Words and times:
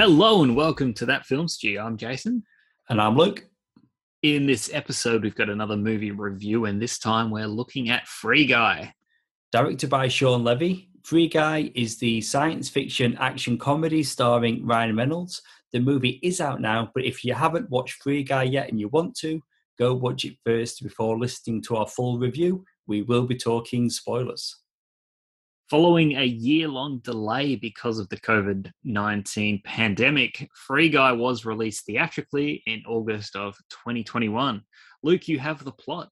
Hello 0.00 0.42
and 0.42 0.56
welcome 0.56 0.94
to 0.94 1.04
That 1.04 1.26
Film 1.26 1.46
Stew. 1.46 1.78
I'm 1.78 1.98
Jason. 1.98 2.42
And 2.88 2.98
I'm 2.98 3.18
Luke. 3.18 3.44
In 4.22 4.46
this 4.46 4.70
episode, 4.72 5.22
we've 5.22 5.34
got 5.34 5.50
another 5.50 5.76
movie 5.76 6.10
review, 6.10 6.64
and 6.64 6.80
this 6.80 6.98
time 6.98 7.30
we're 7.30 7.46
looking 7.46 7.90
at 7.90 8.08
Free 8.08 8.46
Guy. 8.46 8.94
Directed 9.52 9.90
by 9.90 10.08
Shawn 10.08 10.42
Levy, 10.42 10.88
Free 11.02 11.28
Guy 11.28 11.70
is 11.74 11.98
the 11.98 12.22
science 12.22 12.70
fiction 12.70 13.14
action 13.20 13.58
comedy 13.58 14.02
starring 14.02 14.64
Ryan 14.64 14.96
Reynolds. 14.96 15.42
The 15.70 15.80
movie 15.80 16.18
is 16.22 16.40
out 16.40 16.62
now, 16.62 16.90
but 16.94 17.04
if 17.04 17.22
you 17.22 17.34
haven't 17.34 17.68
watched 17.68 18.02
Free 18.02 18.22
Guy 18.22 18.44
yet 18.44 18.70
and 18.70 18.80
you 18.80 18.88
want 18.88 19.14
to, 19.16 19.42
go 19.78 19.92
watch 19.92 20.24
it 20.24 20.38
first 20.46 20.82
before 20.82 21.18
listening 21.18 21.60
to 21.64 21.76
our 21.76 21.86
full 21.86 22.18
review. 22.18 22.64
We 22.86 23.02
will 23.02 23.26
be 23.26 23.36
talking 23.36 23.90
spoilers. 23.90 24.59
Following 25.70 26.16
a 26.16 26.24
year 26.24 26.66
long 26.66 26.98
delay 26.98 27.54
because 27.54 28.00
of 28.00 28.08
the 28.08 28.16
COVID 28.16 28.72
19 28.82 29.62
pandemic, 29.64 30.50
Free 30.52 30.88
Guy 30.88 31.12
was 31.12 31.44
released 31.44 31.86
theatrically 31.86 32.60
in 32.66 32.82
August 32.88 33.36
of 33.36 33.56
2021. 33.70 34.64
Luke, 35.04 35.28
you 35.28 35.38
have 35.38 35.62
the 35.62 35.70
plot. 35.70 36.08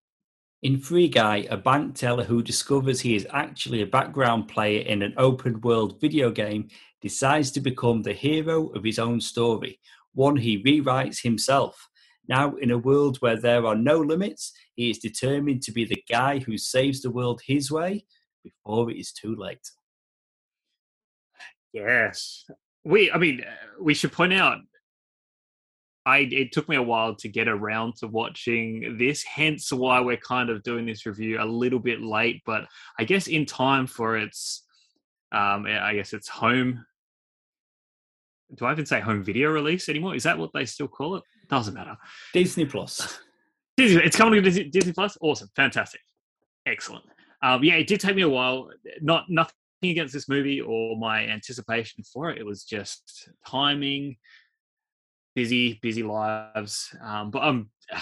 In 0.63 0.79
Free 0.79 1.09
Guy, 1.09 1.49
a 1.51 1.57
bank 1.57 1.97
teller 1.97 2.23
who 2.23 2.41
discovers 2.41 3.01
he 3.01 3.17
is 3.17 3.27
actually 3.33 3.83
a 3.83 3.87
background 3.87 4.47
player 4.47 4.83
in 4.83 5.03
an 5.03 5.15
open 5.17 5.61
world 5.63 6.01
video 6.01 6.31
game 6.31 6.69
decides 7.03 7.51
to 7.51 7.61
become 7.61 8.03
the 8.03 8.13
hero 8.13 8.69
of 8.69 8.85
his 8.85 9.01
own 9.01 9.21
story, 9.21 9.81
one 10.15 10.37
he 10.37 10.63
rewrites 10.63 11.21
himself. 11.21 11.89
Now, 12.29 12.55
in 12.55 12.71
a 12.71 12.79
world 12.79 13.17
where 13.17 13.41
there 13.41 13.67
are 13.67 13.75
no 13.75 13.99
limits, 13.99 14.53
he 14.77 14.89
is 14.89 14.99
determined 15.01 15.63
to 15.63 15.73
be 15.73 15.85
the 15.85 16.05
guy 16.09 16.39
who 16.39 16.57
saves 16.57 17.03
the 17.03 17.11
world 17.11 17.41
his 17.45 17.73
way 17.73 18.05
before 18.43 18.91
it 18.91 18.97
is 18.97 19.13
too 19.13 19.35
late. 19.37 19.71
Yes. 21.73 22.45
We, 22.85 23.11
I 23.11 23.19
mean, 23.19 23.43
uh, 23.43 23.83
we 23.83 23.95
should 23.95 24.13
point 24.13 24.33
out, 24.33 24.59
I, 26.07 26.21
it 26.31 26.53
took 26.53 26.69
me 26.69 26.77
a 26.77 26.83
while 26.83 27.15
to 27.17 27.29
get 27.29 27.49
around 27.49 27.97
to 27.97 28.07
watching 28.07 28.97
this, 28.99 29.23
hence 29.23 29.71
why 29.71 30.01
we're 30.01 30.17
kind 30.17 30.49
of 30.49 30.63
doing 30.63 30.87
this 30.87 31.05
review 31.05 31.39
a 31.41 31.45
little 31.45 31.79
bit 31.79 32.01
late, 32.01 32.43
but 32.47 32.65
I 32.99 33.05
guess 33.05 33.27
in 33.27 33.45
time 33.45 33.87
for 33.87 34.17
its, 34.17 34.65
um, 35.33 35.67
I 35.67 35.95
guess 35.95 36.15
it's 36.15 36.29
home. 36.29 36.85
Do 38.55 38.65
I 38.65 38.73
even 38.73 38.87
say 38.87 39.01
home 39.01 39.23
video 39.23 39.51
release 39.51 39.91
anymore? 39.91 40.15
Is 40.15 40.23
that 40.23 40.39
what 40.39 40.51
they 40.55 40.65
still 40.65 40.89
call 40.89 41.17
it? 41.17 41.25
Doesn't 41.51 41.75
matter. 41.75 41.97
Disney 42.33 42.65
Plus. 42.65 43.21
Disney, 43.77 44.03
it's 44.03 44.17
coming 44.17 44.35
to 44.37 44.41
Disney, 44.41 44.65
Disney 44.65 44.93
Plus. 44.93 45.19
Awesome, 45.21 45.51
fantastic, 45.55 46.01
excellent 46.65 47.05
um, 47.43 47.63
yeah, 47.63 47.75
it 47.75 47.87
did 47.87 48.01
take 48.01 48.17
me 48.17 48.23
a 48.23 48.29
while. 48.29 48.71
Not 49.01 49.27
nothing 49.29 49.55
against 49.85 50.13
this 50.13 50.29
movie 50.29 50.61
or 50.61 50.97
my 50.99 51.27
anticipation 51.27 52.03
for 52.05 52.31
it. 52.31 52.39
It 52.39 52.47
was 52.47 52.65
just 52.65 53.29
timing, 53.47 54.17
busy, 55.35 55.79
busy 55.83 56.03
lives. 56.03 56.95
Um, 57.03 57.31
but 57.31 57.43
I'm 57.43 57.71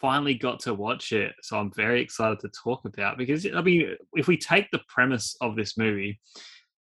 finally 0.00 0.34
got 0.34 0.60
to 0.60 0.74
watch 0.74 1.12
it, 1.12 1.32
so 1.42 1.58
I'm 1.58 1.72
very 1.74 2.00
excited 2.00 2.38
to 2.40 2.50
talk 2.62 2.84
about 2.84 3.18
because 3.18 3.44
I 3.46 3.60
mean, 3.60 3.96
if 4.14 4.28
we 4.28 4.36
take 4.36 4.70
the 4.70 4.80
premise 4.88 5.36
of 5.40 5.56
this 5.56 5.76
movie, 5.76 6.20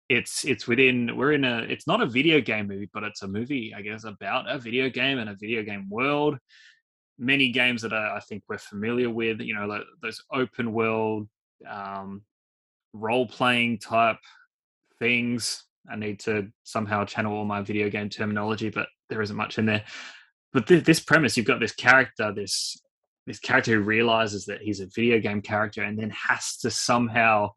it's 0.09 0.45
it's 0.45 0.69
within 0.69 1.17
we're 1.17 1.33
in 1.33 1.45
a 1.45 1.61
it's 1.61 1.87
not 1.87 2.03
a 2.03 2.07
video 2.07 2.41
game 2.41 2.69
movie, 2.69 2.91
but 2.93 3.03
it's 3.03 3.23
a 3.23 3.29
movie 3.29 3.73
I 3.77 3.81
guess 3.81 4.05
about 4.05 4.49
a 4.49 4.59
video 4.59 4.89
game 4.89 5.19
and 5.19 5.31
a 5.31 5.37
video 5.41 5.63
game 5.63 5.89
world. 5.89 6.39
Many 7.19 7.51
games 7.51 7.81
that 7.81 7.95
I, 7.95 8.17
I 8.17 8.21
think 8.21 8.43
we're 8.47 8.59
familiar 8.59 9.09
with, 9.09 9.41
you 9.41 9.55
know, 9.55 9.67
like 9.67 9.83
those 10.03 10.23
open 10.31 10.75
world 10.75 11.29
um, 11.69 12.23
role 12.93 13.27
playing 13.27 13.79
type 13.79 14.19
things. 14.99 15.65
I 15.91 15.97
need 15.97 16.21
to 16.21 16.49
somehow 16.65 17.05
channel 17.05 17.35
all 17.35 17.45
my 17.45 17.63
video 17.63 17.89
game 17.91 18.09
terminology, 18.09 18.71
but 18.71 18.89
there 19.09 19.23
isn't 19.23 19.37
much 19.37 19.59
in 19.59 19.67
there. 19.67 19.85
But 20.53 20.67
th- 20.67 20.85
this 20.85 21.01
premise, 21.01 21.37
you've 21.37 21.47
got 21.47 21.61
this 21.61 21.75
character, 21.75 22.33
this 22.35 22.77
this 23.27 23.39
character 23.41 23.73
who 23.73 23.81
realizes 23.81 24.45
that 24.47 24.63
he's 24.63 24.81
a 24.81 24.89
video 24.95 25.19
game 25.21 25.43
character, 25.43 25.83
and 25.83 25.99
then 25.99 26.11
has 26.11 26.57
to 26.59 26.71
somehow, 26.71 27.51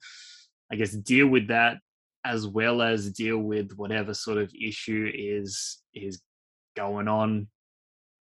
I 0.71 0.75
guess, 0.75 0.91
deal 0.91 1.27
with 1.27 1.47
that 1.47 1.77
as 2.25 2.45
well 2.45 2.81
as 2.81 3.11
deal 3.11 3.37
with 3.37 3.71
whatever 3.73 4.13
sort 4.13 4.37
of 4.37 4.51
issue 4.53 5.09
is 5.13 5.81
is 5.93 6.21
going 6.75 7.07
on, 7.07 7.47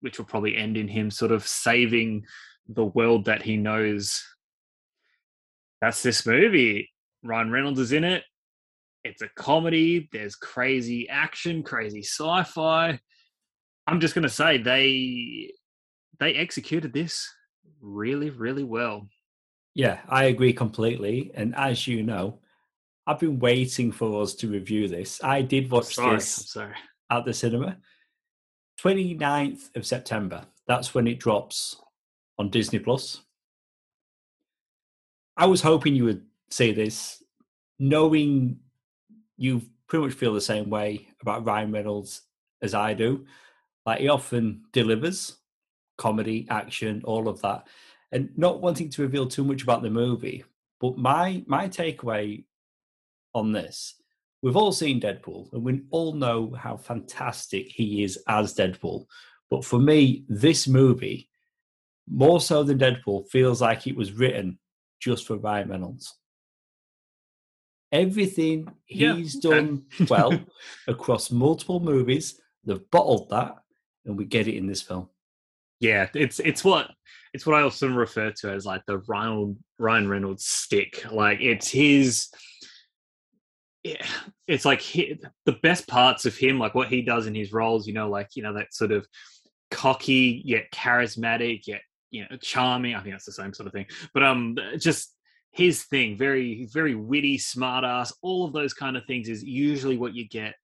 which 0.02 0.18
will 0.18 0.26
probably 0.26 0.56
end 0.56 0.78
in 0.78 0.88
him 0.88 1.10
sort 1.10 1.32
of 1.32 1.48
saving 1.48 2.26
the 2.68 2.86
world 2.86 3.26
that 3.26 3.42
he 3.42 3.56
knows 3.56 4.24
that's 5.82 6.04
this 6.04 6.26
movie. 6.26 6.90
Ryan 7.24 7.52
Reynolds 7.52 7.80
is 7.80 7.92
in 7.92 8.04
it. 8.04 8.24
It's 9.04 9.22
a 9.22 9.30
comedy. 9.36 10.10
There's 10.12 10.36
crazy 10.36 11.08
action, 11.10 11.64
crazy 11.64 12.02
sci-fi. 12.02 13.00
I'm 13.86 14.00
just 14.00 14.16
gonna 14.16 14.30
say 14.30 14.58
they 14.58 15.52
they 16.20 16.34
executed 16.34 16.94
this 16.94 17.30
really, 17.82 18.30
really 18.30 18.64
well. 18.64 19.08
Yeah, 19.74 20.00
I 20.10 20.26
agree 20.26 20.54
completely. 20.54 21.32
And 21.36 21.56
as 21.56 21.88
you 21.88 22.04
know, 22.04 22.40
I've 23.06 23.20
been 23.20 23.40
waiting 23.40 23.92
for 23.92 24.22
us 24.22 24.34
to 24.36 24.50
review 24.50 24.88
this. 24.88 25.24
I 25.24 25.42
did 25.42 25.70
watch 25.70 25.96
sorry, 25.96 26.16
this 26.16 26.58
at 27.10 27.26
the 27.26 27.34
cinema. 27.34 27.78
29th 28.82 29.76
of 29.76 29.86
September. 29.86 30.46
That's 30.68 30.94
when 30.94 31.08
it 31.08 31.20
drops 31.20 31.82
on 32.38 32.50
Disney 32.50 32.80
Plus. 32.80 33.22
I 35.38 35.46
was 35.46 35.62
hoping 35.62 35.96
you 35.96 36.06
would 36.06 36.26
say 36.50 36.72
this, 36.72 37.24
knowing 37.78 38.60
you 39.38 39.62
pretty 39.88 40.06
much 40.06 40.16
feel 40.16 40.34
the 40.34 40.42
same 40.42 40.70
way 40.70 41.08
about 41.22 41.46
Ryan 41.46 41.72
Reynolds 41.72 42.24
as 42.64 42.74
I 42.74 42.96
do. 42.96 43.26
Like 43.86 44.02
he 44.02 44.10
often 44.10 44.64
delivers 44.74 45.38
comedy, 45.98 46.48
action, 46.50 47.02
all 47.06 47.28
of 47.28 47.42
that, 47.42 47.68
and 48.12 48.30
not 48.36 48.62
wanting 48.62 48.90
to 48.90 49.02
reveal 49.04 49.28
too 49.28 49.44
much 49.44 49.64
about 49.64 49.84
the 49.84 49.90
movie. 49.90 50.44
But 50.80 50.98
my 50.98 51.44
my 51.48 51.68
takeaway 51.68 52.44
on 53.34 53.52
this, 53.52 53.96
we've 54.42 54.58
all 54.58 54.72
seen 54.72 55.00
Deadpool, 55.00 55.54
and 55.54 55.64
we 55.64 55.82
all 55.92 56.14
know 56.14 56.52
how 56.58 56.78
fantastic 56.78 57.68
he 57.68 58.04
is 58.04 58.18
as 58.28 58.56
Deadpool. 58.56 59.06
But 59.50 59.64
for 59.64 59.80
me, 59.80 60.26
this 60.28 60.68
movie, 60.68 61.30
more 62.10 62.42
so 62.42 62.64
than 62.64 62.80
Deadpool, 62.80 63.30
feels 63.30 63.62
like 63.62 63.88
it 63.88 63.96
was 63.96 64.14
written 64.14 64.58
just 65.00 65.28
for 65.28 65.38
Ryan 65.38 65.70
Reynolds. 65.70 66.16
Everything 67.92 68.70
he's 68.86 69.36
yeah, 69.36 69.50
done 69.50 69.86
well 70.10 70.38
across 70.88 71.32
multiple 71.32 71.80
movies, 71.80 72.40
they've 72.66 72.92
bottled 72.92 73.30
that, 73.30 73.56
and 74.06 74.18
we 74.18 74.26
get 74.26 74.48
it 74.48 74.58
in 74.58 74.68
this 74.68 74.82
film. 74.82 75.10
Yeah, 75.80 76.08
it's 76.14 76.40
it's 76.40 76.64
what 76.64 76.92
it's 77.34 77.46
what 77.46 77.56
I 77.56 77.62
often 77.62 77.96
refer 77.96 78.32
to 78.40 78.52
as 78.52 78.66
like 78.66 78.82
the 78.88 78.98
Ryan 79.00 79.64
Ryan 79.80 80.10
Reynolds 80.10 80.46
stick. 80.46 81.06
Like 81.12 81.40
it's 81.40 81.70
his. 81.70 82.28
Yeah, 83.84 84.06
it's 84.48 84.66
like 84.66 84.82
he, 84.82 85.18
the 85.46 85.54
best 85.64 85.88
parts 85.88 86.26
of 86.26 86.36
him, 86.36 86.60
like 86.60 86.76
what 86.76 86.90
he 86.90 87.04
does 87.04 87.26
in 87.26 87.36
his 87.36 87.54
roles. 87.54 87.88
You 87.88 87.94
know, 87.94 88.10
like 88.10 88.30
you 88.36 88.44
know 88.44 88.54
that 88.56 88.74
sort 88.74 88.92
of 88.92 89.08
cocky 89.70 90.42
yet 90.44 90.72
charismatic 90.74 91.62
yet 91.68 91.82
you 92.12 92.22
know 92.22 92.38
charming 92.42 92.96
i 92.96 93.02
think 93.02 93.14
that's 93.14 93.26
the 93.26 93.32
same 93.32 93.54
sort 93.54 93.68
of 93.68 93.74
thing 93.74 93.86
but 94.14 94.24
um 94.24 94.58
just 94.78 95.14
his 95.52 95.84
thing 95.84 96.18
very 96.18 96.68
very 96.72 96.96
witty 96.96 97.38
smartass 97.38 98.14
all 98.22 98.46
of 98.46 98.54
those 98.54 98.74
kind 98.74 98.96
of 98.96 99.06
things 99.06 99.30
is 99.30 99.44
usually 99.44 99.98
what 99.98 100.14
you 100.14 100.28
get 100.28 100.56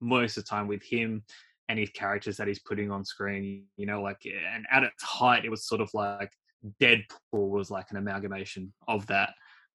most 0.00 0.36
of 0.36 0.44
the 0.44 0.48
time 0.48 0.66
with 0.66 0.82
him 0.82 1.22
and 1.68 1.78
his 1.78 1.90
characters 1.90 2.36
that 2.36 2.48
he's 2.48 2.58
putting 2.58 2.90
on 2.90 3.04
screen 3.04 3.64
you 3.76 3.86
know 3.86 4.02
like 4.02 4.20
and 4.24 4.66
at 4.70 4.82
its 4.82 5.02
height 5.02 5.44
it 5.44 5.50
was 5.50 5.66
sort 5.66 5.80
of 5.80 5.88
like 5.94 6.32
deadpool 6.80 7.04
was 7.32 7.70
like 7.70 7.86
an 7.90 7.96
amalgamation 7.96 8.72
of 8.88 9.06
that 9.06 9.32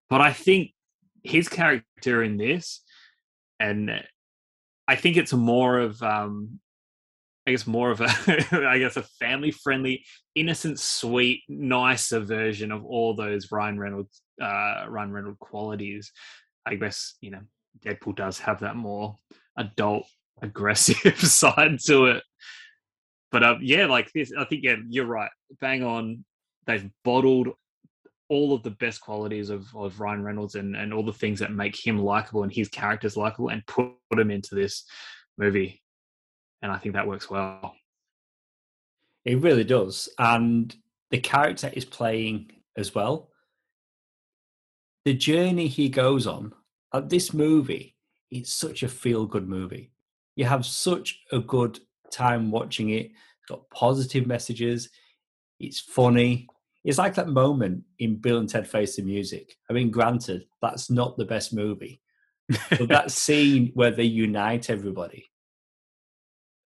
but 0.10 0.22
i 0.22 0.32
think 0.32 0.72
his 1.24 1.48
character 1.48 2.22
in 2.22 2.38
this 2.38 2.82
and 3.60 3.90
i 4.88 4.96
think 4.96 5.18
it's 5.18 5.34
more 5.34 5.80
of 5.80 6.02
um 6.04 6.60
I 7.48 7.52
guess 7.52 7.68
more 7.68 7.92
of 7.92 8.02
a, 8.02 8.08
I 8.70 8.80
guess 8.80 8.98
a 8.98 9.04
family 9.04 9.52
friendly, 9.52 10.04
innocent, 10.34 10.80
sweet, 10.80 11.44
nicer 11.48 12.20
version 12.20 12.72
of 12.72 12.84
all 12.86 13.16
those 13.16 13.52
Ryan 13.52 13.80
Reynolds, 13.80 14.22
uh, 14.42 14.86
Ryan 14.88 15.12
Reynolds 15.12 15.38
qualities. 15.40 16.12
I 16.66 16.76
guess 16.76 17.16
you 17.22 17.32
know 17.32 17.42
Deadpool 17.86 18.16
does 18.16 18.40
have 18.40 18.62
that 18.62 18.76
more 18.76 19.18
adult, 19.58 20.08
aggressive 20.42 21.20
side 21.20 21.78
to 21.86 22.06
it. 22.08 22.24
But 23.32 23.44
uh, 23.44 23.56
yeah, 23.62 23.86
like 23.86 24.12
this, 24.14 24.32
I 24.38 24.46
think 24.46 24.64
yeah, 24.64 24.78
you're 24.90 25.06
right. 25.06 25.32
Bang 25.62 25.84
on. 25.84 26.24
They've 26.66 26.90
bottled 27.04 27.50
all 28.28 28.54
of 28.54 28.64
the 28.64 28.72
best 28.72 29.02
qualities 29.02 29.52
of, 29.52 29.68
of 29.76 30.00
Ryan 30.00 30.24
Reynolds 30.24 30.56
and, 30.56 30.76
and 30.76 30.92
all 30.92 31.04
the 31.04 31.14
things 31.14 31.40
that 31.40 31.52
make 31.52 31.76
him 31.76 32.00
likable 32.00 32.42
and 32.42 32.52
his 32.52 32.70
characters 32.70 33.16
likable 33.16 33.50
and 33.50 33.64
put 33.68 33.94
him 34.12 34.32
into 34.32 34.56
this 34.56 34.84
movie 35.38 35.80
and 36.66 36.74
I 36.74 36.80
think 36.80 36.96
that 36.96 37.08
works 37.08 37.30
well. 37.30 37.76
It 39.24 39.40
really 39.40 39.64
does, 39.64 40.10
and 40.18 40.76
the 41.12 41.20
character 41.20 41.70
is 41.72 41.86
playing 41.86 42.52
as 42.76 42.96
well. 42.96 43.30
The 45.06 45.14
journey 45.14 45.68
he 45.68 45.90
goes 45.90 46.26
on, 46.26 46.54
at 46.92 47.10
this 47.10 47.34
movie, 47.34 47.96
it's 48.32 48.52
such 48.52 48.82
a 48.82 48.88
feel-good 48.88 49.48
movie. 49.48 49.92
You 50.36 50.46
have 50.46 50.66
such 50.66 51.22
a 51.32 51.38
good 51.40 51.80
time 52.12 52.50
watching 52.50 52.90
it. 52.90 53.12
It's 53.12 53.48
got 53.48 53.70
positive 53.70 54.26
messages. 54.26 54.90
It's 55.60 55.80
funny. 55.80 56.48
It's 56.84 56.98
like 56.98 57.14
that 57.16 57.30
moment 57.30 57.84
in 58.00 58.16
Bill 58.16 58.40
and 58.40 58.50
Ted 58.50 58.68
Face 58.68 58.96
the 58.96 59.04
Music. 59.04 59.56
I 59.70 59.74
mean, 59.74 59.92
granted, 59.92 60.46
that's 60.64 60.90
not 60.90 61.16
the 61.16 61.26
best 61.26 61.54
movie, 61.54 62.02
but 62.72 62.90
that 62.90 63.12
scene 63.22 63.72
where 63.76 63.92
they 63.92 64.04
unite 64.04 64.72
everybody, 64.72 65.28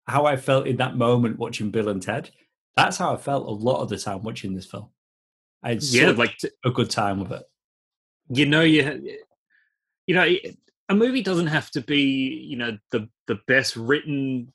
how 0.07 0.27
I 0.27 0.37
felt 0.37 0.67
in 0.67 0.77
that 0.77 0.97
moment 0.97 1.39
watching 1.39 1.71
Bill 1.71 1.89
and 1.89 2.03
Ted, 2.03 2.31
that's 2.77 2.97
how 2.97 3.15
I 3.15 3.17
felt 3.17 3.47
a 3.47 3.51
lot 3.51 3.81
of 3.81 3.89
the 3.89 3.99
time 3.99 4.23
watching 4.23 4.55
this 4.55 4.67
film. 4.67 4.91
I 5.63 5.71
had 5.71 5.83
yeah, 5.83 6.11
like 6.11 6.37
a 6.65 6.71
good 6.71 6.91
time 6.91 7.21
with 7.21 7.33
it. 7.33 7.43
you 8.29 8.47
know 8.47 8.61
you 8.61 9.17
you 10.07 10.15
know 10.15 10.27
a 10.89 10.95
movie 10.95 11.23
doesn't 11.23 11.47
have 11.47 11.71
to 11.71 11.81
be 11.81 12.03
you 12.47 12.57
know 12.57 12.77
the 12.91 13.09
the 13.27 13.39
best 13.47 13.77
written 13.77 14.53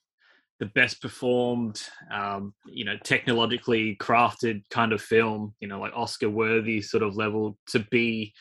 the 0.60 0.68
best 0.68 1.02
performed 1.02 1.82
um 2.12 2.54
you 2.68 2.86
know 2.86 2.96
technologically 3.04 3.96
crafted 3.96 4.62
kind 4.70 4.94
of 4.94 5.02
film 5.02 5.54
you 5.60 5.68
know 5.68 5.80
like 5.80 5.94
oscar 5.96 6.30
worthy 6.30 6.82
sort 6.82 7.02
of 7.02 7.16
level 7.16 7.58
to 7.66 7.80
be 7.92 8.34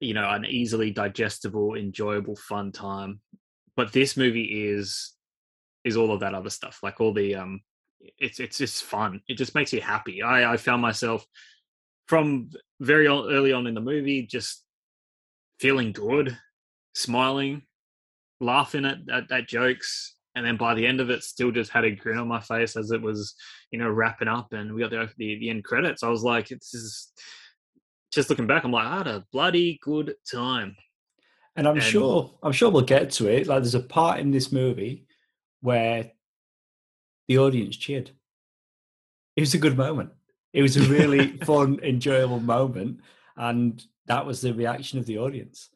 you 0.00 0.14
know 0.14 0.28
an 0.30 0.44
easily 0.44 0.90
digestible 0.90 1.74
enjoyable 1.74 2.36
fun 2.36 2.70
time 2.70 3.20
but 3.76 3.92
this 3.92 4.16
movie 4.16 4.68
is 4.68 5.14
is 5.84 5.96
all 5.96 6.12
of 6.12 6.20
that 6.20 6.34
other 6.34 6.50
stuff 6.50 6.80
like 6.82 7.00
all 7.00 7.12
the 7.12 7.34
um 7.34 7.60
it's 8.18 8.38
it's 8.40 8.58
just 8.58 8.84
fun. 8.84 9.20
It 9.28 9.34
just 9.34 9.54
makes 9.54 9.72
you 9.72 9.80
happy. 9.80 10.22
I 10.22 10.52
i 10.52 10.56
found 10.56 10.82
myself 10.82 11.26
from 12.06 12.50
very 12.80 13.06
early 13.06 13.52
on 13.52 13.66
in 13.66 13.74
the 13.74 13.80
movie 13.80 14.22
just 14.26 14.64
feeling 15.60 15.92
good 15.92 16.38
smiling 16.94 17.62
laughing 18.40 18.84
at, 18.84 18.98
at, 19.12 19.30
at 19.32 19.48
jokes 19.48 20.14
and 20.36 20.46
then 20.46 20.56
by 20.56 20.74
the 20.74 20.86
end 20.86 21.00
of 21.00 21.10
it 21.10 21.22
still 21.24 21.50
just 21.50 21.70
had 21.72 21.84
a 21.84 21.90
grin 21.90 22.18
on 22.18 22.28
my 22.28 22.40
face 22.40 22.76
as 22.76 22.92
it 22.92 23.02
was 23.02 23.34
you 23.72 23.78
know 23.78 23.90
wrapping 23.90 24.28
up 24.28 24.52
and 24.52 24.72
we 24.72 24.80
got 24.80 24.90
the 24.90 25.10
the, 25.18 25.38
the 25.40 25.50
end 25.50 25.64
credits. 25.64 26.02
I 26.04 26.08
was 26.08 26.22
like 26.22 26.50
it's 26.52 26.70
just 26.70 27.20
just 28.12 28.30
looking 28.30 28.46
back 28.46 28.64
i'm 28.64 28.70
like 28.72 28.86
i 28.86 28.98
had 28.98 29.06
a 29.06 29.24
bloody 29.32 29.78
good 29.82 30.14
time. 30.30 30.76
And 31.56 31.66
I'm 31.66 31.74
And- 31.74 31.82
sure 31.82 32.32
I'm 32.44 32.52
sure 32.52 32.70
we'll 32.70 32.82
get 32.82 33.10
to 33.12 33.26
it. 33.26 33.48
Like 33.48 33.62
there's 33.62 33.74
a 33.74 33.80
part 33.80 34.20
in 34.20 34.30
this 34.30 34.52
movie 34.52 35.07
where 35.60 36.12
the 37.26 37.38
audience 37.38 37.76
cheered. 37.76 38.10
It 39.36 39.40
was 39.40 39.54
a 39.54 39.58
good 39.58 39.76
moment. 39.76 40.10
It 40.52 40.62
was 40.62 40.76
a 40.76 40.88
really 40.88 41.36
fun, 41.44 41.78
enjoyable 41.82 42.40
moment. 42.40 43.00
And 43.36 43.82
that 44.06 44.26
was 44.26 44.40
the 44.40 44.52
reaction 44.52 44.98
of 44.98 45.06
the 45.06 45.18
audience. 45.18 45.70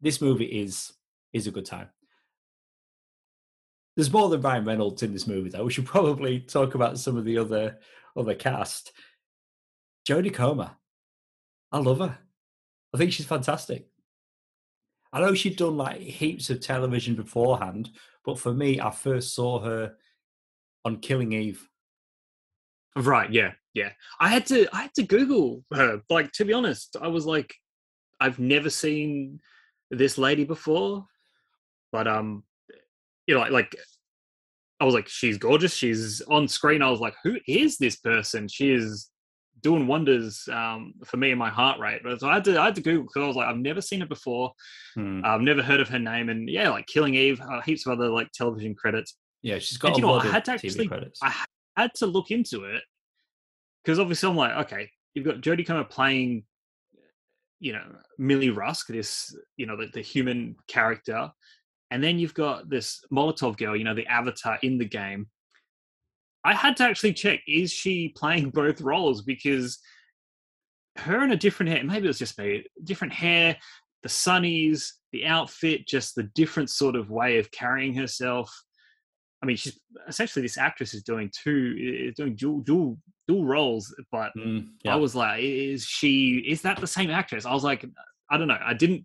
This 0.00 0.20
movie 0.20 0.46
is 0.46 0.92
is 1.32 1.46
a 1.46 1.50
good 1.50 1.66
time. 1.66 1.88
There's 3.96 4.12
more 4.12 4.28
than 4.28 4.40
Ryan 4.40 4.64
Reynolds 4.64 5.02
in 5.02 5.12
this 5.12 5.26
movie, 5.26 5.50
though. 5.50 5.64
We 5.64 5.72
should 5.72 5.86
probably 5.86 6.40
talk 6.40 6.74
about 6.74 6.98
some 6.98 7.16
of 7.16 7.24
the 7.24 7.38
other 7.38 7.78
other 8.16 8.34
cast. 8.34 8.92
Jodie 10.08 10.34
Comer. 10.34 10.72
I 11.72 11.78
love 11.78 11.98
her. 11.98 12.18
I 12.94 12.98
think 12.98 13.12
she's 13.12 13.26
fantastic. 13.26 13.88
I 15.12 15.20
know 15.20 15.34
she'd 15.34 15.56
done 15.56 15.76
like 15.76 16.00
heaps 16.00 16.50
of 16.50 16.60
television 16.60 17.14
beforehand, 17.14 17.90
but 18.24 18.38
for 18.38 18.52
me, 18.52 18.80
I 18.80 18.90
first 18.90 19.34
saw 19.34 19.60
her 19.60 19.94
on 20.84 20.98
Killing 20.98 21.32
Eve. 21.32 21.66
Right. 22.96 23.30
Yeah. 23.30 23.52
Yeah. 23.74 23.90
I 24.20 24.28
had 24.28 24.46
to. 24.46 24.66
I 24.72 24.82
had 24.82 24.94
to 24.94 25.02
Google 25.02 25.64
her. 25.72 26.00
Like 26.08 26.32
to 26.32 26.44
be 26.44 26.52
honest, 26.52 26.96
I 27.00 27.08
was 27.08 27.26
like, 27.26 27.54
I've 28.20 28.38
never 28.38 28.70
seen 28.70 29.40
this 29.90 30.16
lady 30.16 30.44
before, 30.44 31.06
but 31.92 32.06
um, 32.06 32.44
you 33.26 33.34
know, 33.34 33.42
like, 33.44 33.76
I 34.80 34.84
was 34.84 34.94
like, 34.94 35.08
she's 35.08 35.38
gorgeous. 35.38 35.74
She's 35.74 36.20
on 36.22 36.48
screen. 36.48 36.82
I 36.82 36.90
was 36.90 37.00
like, 37.00 37.14
who 37.22 37.38
is 37.46 37.78
this 37.78 37.96
person? 37.96 38.48
She 38.48 38.72
is 38.72 39.10
doing 39.64 39.86
wonders 39.88 40.46
um 40.52 40.92
for 41.04 41.16
me 41.16 41.30
and 41.30 41.38
my 41.38 41.48
heart 41.50 41.80
rate. 41.80 42.02
But 42.04 42.20
so 42.20 42.28
I 42.28 42.34
had 42.34 42.44
to. 42.44 42.60
I 42.60 42.66
had 42.66 42.74
to 42.76 42.82
Google 42.82 43.04
because 43.04 43.24
I 43.24 43.26
was 43.26 43.34
like, 43.36 43.48
I've 43.48 43.56
never 43.56 43.80
seen 43.80 44.02
it 44.02 44.08
before. 44.08 44.52
Hmm. 44.94 45.22
I've 45.24 45.40
never 45.40 45.62
heard 45.62 45.80
of 45.80 45.88
her 45.88 45.98
name. 45.98 46.28
And 46.28 46.48
yeah, 46.48 46.68
like 46.70 46.86
Killing 46.86 47.14
Eve, 47.14 47.40
uh, 47.40 47.60
heaps 47.62 47.86
of 47.86 47.92
other 47.98 48.08
like 48.10 48.30
television 48.32 48.74
credits. 48.76 49.16
Yeah, 49.42 49.58
she's 49.58 49.78
got 49.78 49.88
And 49.88 49.96
a 49.96 49.98
you 49.98 50.06
know 50.06 50.14
I 50.20 50.26
had 50.26 50.44
to 50.44 50.52
actually- 50.52 50.86
credits. 50.86 51.18
I 51.22 51.32
had 51.76 51.92
to 51.96 52.06
look 52.06 52.30
into 52.30 52.64
it 52.64 52.82
because 53.82 53.98
obviously 53.98 54.28
I'm 54.30 54.36
like, 54.36 54.66
okay, 54.66 54.88
you've 55.14 55.24
got 55.24 55.40
Jodie 55.40 55.66
Comer 55.66 55.84
playing, 55.84 56.44
you 57.60 57.72
know, 57.72 57.84
Millie 58.18 58.50
Rusk, 58.50 58.86
this, 58.88 59.36
you 59.56 59.66
know, 59.66 59.76
the, 59.76 59.88
the 59.92 60.00
human 60.00 60.56
character, 60.68 61.30
and 61.90 62.02
then 62.02 62.18
you've 62.18 62.34
got 62.34 62.70
this 62.70 63.04
Molotov 63.12 63.56
girl, 63.58 63.76
you 63.76 63.84
know, 63.84 63.94
the 63.94 64.06
avatar 64.06 64.58
in 64.62 64.78
the 64.78 64.84
game. 64.84 65.26
I 66.44 66.54
had 66.54 66.76
to 66.78 66.84
actually 66.84 67.14
check: 67.14 67.40
is 67.46 67.72
she 67.72 68.10
playing 68.16 68.50
both 68.50 68.80
roles? 68.80 69.22
Because 69.22 69.78
her 70.96 71.24
in 71.24 71.32
a 71.32 71.36
different 71.36 71.72
hair, 71.72 71.82
maybe 71.84 72.04
it 72.04 72.08
was 72.08 72.18
just 72.18 72.38
me, 72.38 72.64
different 72.84 73.12
hair, 73.12 73.56
the 74.02 74.08
sunnies, 74.08 74.92
the 75.12 75.26
outfit, 75.26 75.86
just 75.86 76.14
the 76.14 76.24
different 76.34 76.70
sort 76.70 76.94
of 76.96 77.10
way 77.10 77.38
of 77.38 77.50
carrying 77.50 77.94
herself. 77.94 78.52
I 79.42 79.46
mean, 79.46 79.56
she's 79.56 79.78
essentially 80.08 80.42
this 80.42 80.56
actress 80.58 80.94
is 80.94 81.02
doing 81.02 81.30
two, 81.42 81.74
is 81.78 82.14
doing 82.14 82.34
dual 82.36 82.60
dual 82.60 82.98
dual 83.28 83.44
roles. 83.44 83.94
But 84.12 84.32
Mm, 84.36 84.68
I 84.86 84.96
was 84.96 85.14
like, 85.14 85.42
is 85.42 85.84
she? 85.84 86.44
Is 86.46 86.62
that 86.62 86.80
the 86.80 86.86
same 86.86 87.10
actress? 87.10 87.44
I 87.44 87.52
was 87.52 87.64
like, 87.64 87.84
I 88.30 88.36
don't 88.38 88.48
know. 88.48 88.58
I 88.62 88.74
didn't. 88.74 89.04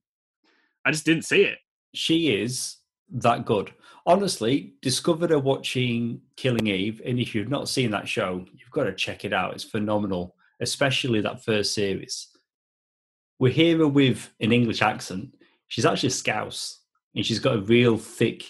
I 0.86 0.92
just 0.92 1.06
didn't 1.06 1.26
see 1.26 1.44
it. 1.44 1.58
she 1.94 2.36
is 2.42 2.79
that 3.12 3.46
good. 3.46 3.72
Honestly, 4.06 4.74
discovered 4.82 5.30
her 5.30 5.40
watching 5.40 6.22
Killing 6.36 6.68
Eve, 6.68 7.02
and 7.06 7.20
if 7.20 7.36
you've 7.36 7.50
not 7.50 7.70
seen 7.70 7.92
that 7.92 8.08
show, 8.08 8.46
you've 8.54 8.72
got 8.72 8.86
to 8.86 8.94
check 8.94 9.26
it 9.26 9.34
out. 9.34 9.54
It's 9.54 9.64
phenomenal, 9.64 10.36
especially 10.60 11.22
that 11.22 11.44
first 11.44 11.74
series. 11.74 12.28
We 13.40 13.52
hear 13.52 13.78
her 13.80 13.88
with 13.88 14.30
an 14.40 14.52
English 14.52 14.82
accent. 14.82 15.36
She's 15.68 15.86
actually 15.86 16.08
a 16.08 16.12
Scouse, 16.12 16.80
and 17.16 17.26
she's 17.26 17.40
got 17.40 17.56
a 17.56 17.62
real 17.62 17.98
thick 17.98 18.44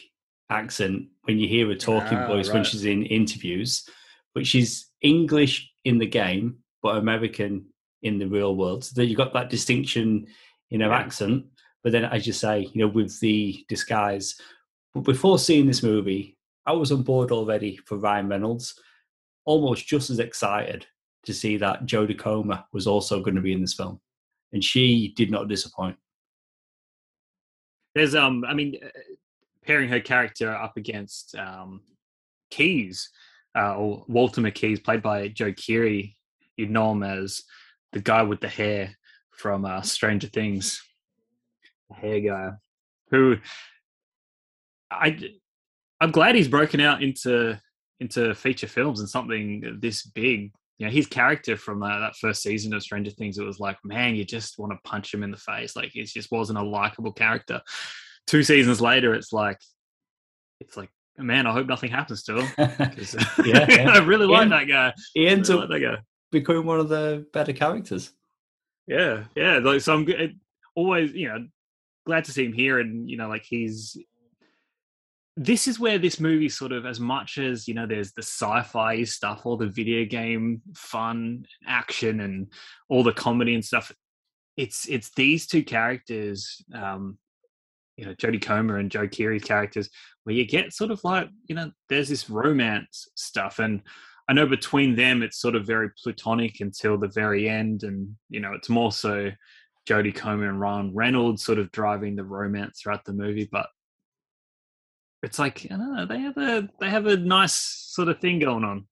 accent 0.49 1.07
when 1.23 1.37
you 1.37 1.47
hear 1.47 1.67
her 1.67 1.75
talking 1.75 2.17
Ah, 2.17 2.27
voice 2.27 2.51
when 2.51 2.63
she's 2.63 2.85
in 2.85 3.03
interviews. 3.03 3.87
But 4.33 4.47
she's 4.47 4.89
English 5.01 5.71
in 5.85 5.97
the 5.97 6.07
game, 6.07 6.59
but 6.81 6.97
American 6.97 7.65
in 8.01 8.17
the 8.17 8.27
real 8.27 8.55
world. 8.55 8.85
So 8.85 8.93
that 8.95 9.05
you've 9.07 9.17
got 9.17 9.33
that 9.33 9.49
distinction 9.49 10.27
in 10.71 10.81
her 10.81 10.87
Yeah. 10.87 10.97
accent. 10.97 11.45
But 11.83 11.91
then, 11.91 12.05
as 12.05 12.25
you 12.25 12.33
say, 12.33 12.61
you 12.73 12.81
know, 12.81 12.87
with 12.87 13.19
the 13.19 13.65
disguise. 13.67 14.39
But 14.93 15.03
before 15.03 15.39
seeing 15.39 15.67
this 15.67 15.83
movie, 15.83 16.37
I 16.65 16.73
was 16.73 16.91
on 16.91 17.03
board 17.03 17.31
already 17.31 17.77
for 17.85 17.97
Ryan 17.97 18.27
Reynolds, 18.27 18.79
almost 19.45 19.87
just 19.87 20.09
as 20.09 20.19
excited 20.19 20.85
to 21.25 21.33
see 21.33 21.57
that 21.57 21.85
Jodie 21.85 22.17
Comer 22.17 22.63
was 22.73 22.87
also 22.87 23.21
going 23.21 23.35
to 23.35 23.41
be 23.41 23.53
in 23.53 23.61
this 23.61 23.73
film, 23.73 23.99
and 24.53 24.63
she 24.63 25.13
did 25.15 25.31
not 25.31 25.47
disappoint. 25.47 25.97
There's 27.95 28.15
um, 28.15 28.43
I 28.47 28.53
mean, 28.53 28.79
uh, 28.83 28.89
pairing 29.65 29.89
her 29.89 29.99
character 29.99 30.51
up 30.51 30.77
against 30.77 31.35
um, 31.35 31.81
Keys 32.49 33.09
uh, 33.57 33.75
or 33.75 34.05
Walter 34.07 34.41
McKees, 34.41 34.83
played 34.83 35.01
by 35.01 35.27
Joe 35.27 35.51
Keery. 35.51 36.15
You'd 36.57 36.71
know 36.71 36.91
him 36.91 37.03
as 37.03 37.43
the 37.91 37.99
guy 37.99 38.21
with 38.21 38.41
the 38.41 38.47
hair 38.47 38.95
from 39.31 39.65
uh, 39.65 39.81
Stranger 39.81 40.27
Things, 40.27 40.81
the 41.89 41.95
hair 41.95 42.19
guy, 42.19 42.51
who 43.09 43.37
I 44.91 45.17
I'm 46.01 46.11
glad 46.11 46.35
he's 46.35 46.47
broken 46.47 46.79
out 46.79 47.03
into 47.03 47.59
into 47.99 48.33
feature 48.33 48.67
films 48.67 48.99
and 48.99 49.09
something 49.09 49.77
this 49.79 50.03
big. 50.05 50.51
You 50.77 50.85
know, 50.85 50.91
his 50.93 51.07
character 51.07 51.57
from 51.57 51.83
uh, 51.83 51.99
that 51.99 52.15
first 52.15 52.41
season 52.41 52.73
of 52.73 52.81
Stranger 52.81 53.11
Things, 53.11 53.37
it 53.37 53.43
was 53.45 53.59
like, 53.59 53.75
man, 53.83 54.15
you 54.15 54.23
just 54.23 54.57
want 54.57 54.71
to 54.71 54.89
punch 54.89 55.13
him 55.13 55.23
in 55.23 55.31
the 55.31 55.35
face. 55.35 55.75
Like, 55.75 55.93
it 55.93 56.05
just 56.05 56.31
wasn't 56.31 56.57
a 56.57 56.63
likable 56.63 57.11
character. 57.11 57.61
Two 58.27 58.43
seasons 58.43 58.79
later, 58.79 59.13
it's 59.13 59.33
like, 59.33 59.59
it's 60.61 60.77
like, 60.77 60.89
man, 61.17 61.47
I 61.47 61.51
hope 61.51 61.67
nothing 61.67 61.91
happens 61.91 62.23
to 62.23 62.39
him. 62.39 62.47
Yeah, 63.45 63.65
yeah. 63.67 63.91
I 63.93 63.97
really 64.05 64.25
like 64.25 64.47
that 64.49 64.69
guy. 64.69 64.93
he 65.13 65.27
ends 65.27 65.49
really 65.49 65.63
up 65.63 65.69
like 65.69 65.81
that 65.81 65.85
guy. 65.85 66.01
becoming 66.31 66.65
one 66.65 66.79
of 66.79 66.87
the 66.87 67.25
better 67.33 67.51
characters. 67.51 68.13
Yeah, 68.87 69.25
yeah. 69.35 69.57
Like, 69.57 69.81
so 69.81 69.95
I'm 69.95 70.39
always, 70.75 71.11
you 71.11 71.27
know, 71.27 71.45
glad 72.05 72.23
to 72.25 72.31
see 72.31 72.45
him 72.45 72.53
here, 72.53 72.79
and 72.79 73.09
you 73.09 73.17
know, 73.17 73.27
like 73.27 73.43
he's. 73.43 73.97
This 75.41 75.69
is 75.69 75.79
where 75.79 75.97
this 75.97 76.19
movie 76.19 76.49
sort 76.49 76.73
of, 76.73 76.85
as 76.85 76.99
much 76.99 77.37
as 77.37 77.65
you 77.65 77.73
know, 77.73 77.87
there's 77.87 78.11
the 78.11 78.21
sci-fi 78.21 79.05
stuff, 79.05 79.45
all 79.45 79.55
the 79.55 79.67
video 79.67 80.03
game 80.03 80.61
fun, 80.75 81.45
action, 81.65 82.19
and 82.19 82.51
all 82.89 83.03
the 83.03 83.13
comedy 83.13 83.55
and 83.55 83.63
stuff. 83.63 83.89
It's 84.57 84.85
it's 84.89 85.11
these 85.15 85.47
two 85.47 85.63
characters, 85.63 86.61
um, 86.75 87.17
you 87.95 88.05
know, 88.05 88.13
Jodie 88.15 88.41
Comer 88.41 88.79
and 88.79 88.91
Joe 88.91 89.07
Keery's 89.07 89.45
characters, 89.45 89.89
where 90.25 90.35
you 90.35 90.45
get 90.45 90.73
sort 90.73 90.91
of 90.91 91.01
like, 91.05 91.29
you 91.45 91.55
know, 91.55 91.71
there's 91.87 92.09
this 92.09 92.29
romance 92.29 93.07
stuff, 93.15 93.59
and 93.59 93.81
I 94.27 94.33
know 94.33 94.45
between 94.45 94.93
them 94.93 95.23
it's 95.23 95.39
sort 95.39 95.55
of 95.55 95.65
very 95.65 95.89
platonic 96.03 96.59
until 96.59 96.97
the 96.97 97.07
very 97.07 97.47
end, 97.47 97.83
and 97.83 98.13
you 98.29 98.41
know 98.41 98.51
it's 98.51 98.67
more 98.67 98.91
so 98.91 99.31
Jodie 99.87 100.13
Comer 100.13 100.49
and 100.49 100.59
Ryan 100.59 100.93
Reynolds 100.93 101.45
sort 101.45 101.59
of 101.59 101.71
driving 101.71 102.17
the 102.17 102.25
romance 102.25 102.81
throughout 102.81 103.05
the 103.05 103.13
movie. 103.13 103.47
But 103.49 103.67
it's 105.23 105.39
like 105.39 105.65
I 105.69 105.75
don't 105.75 105.95
know. 105.95 106.05
They 106.05 106.19
have 106.19 106.37
a 106.37 106.69
they 106.79 106.89
have 106.89 107.05
a 107.05 107.17
nice 107.17 107.53
sort 107.55 108.07
of 108.09 108.19
thing 108.19 108.39
going 108.39 108.63
on. 108.63 108.85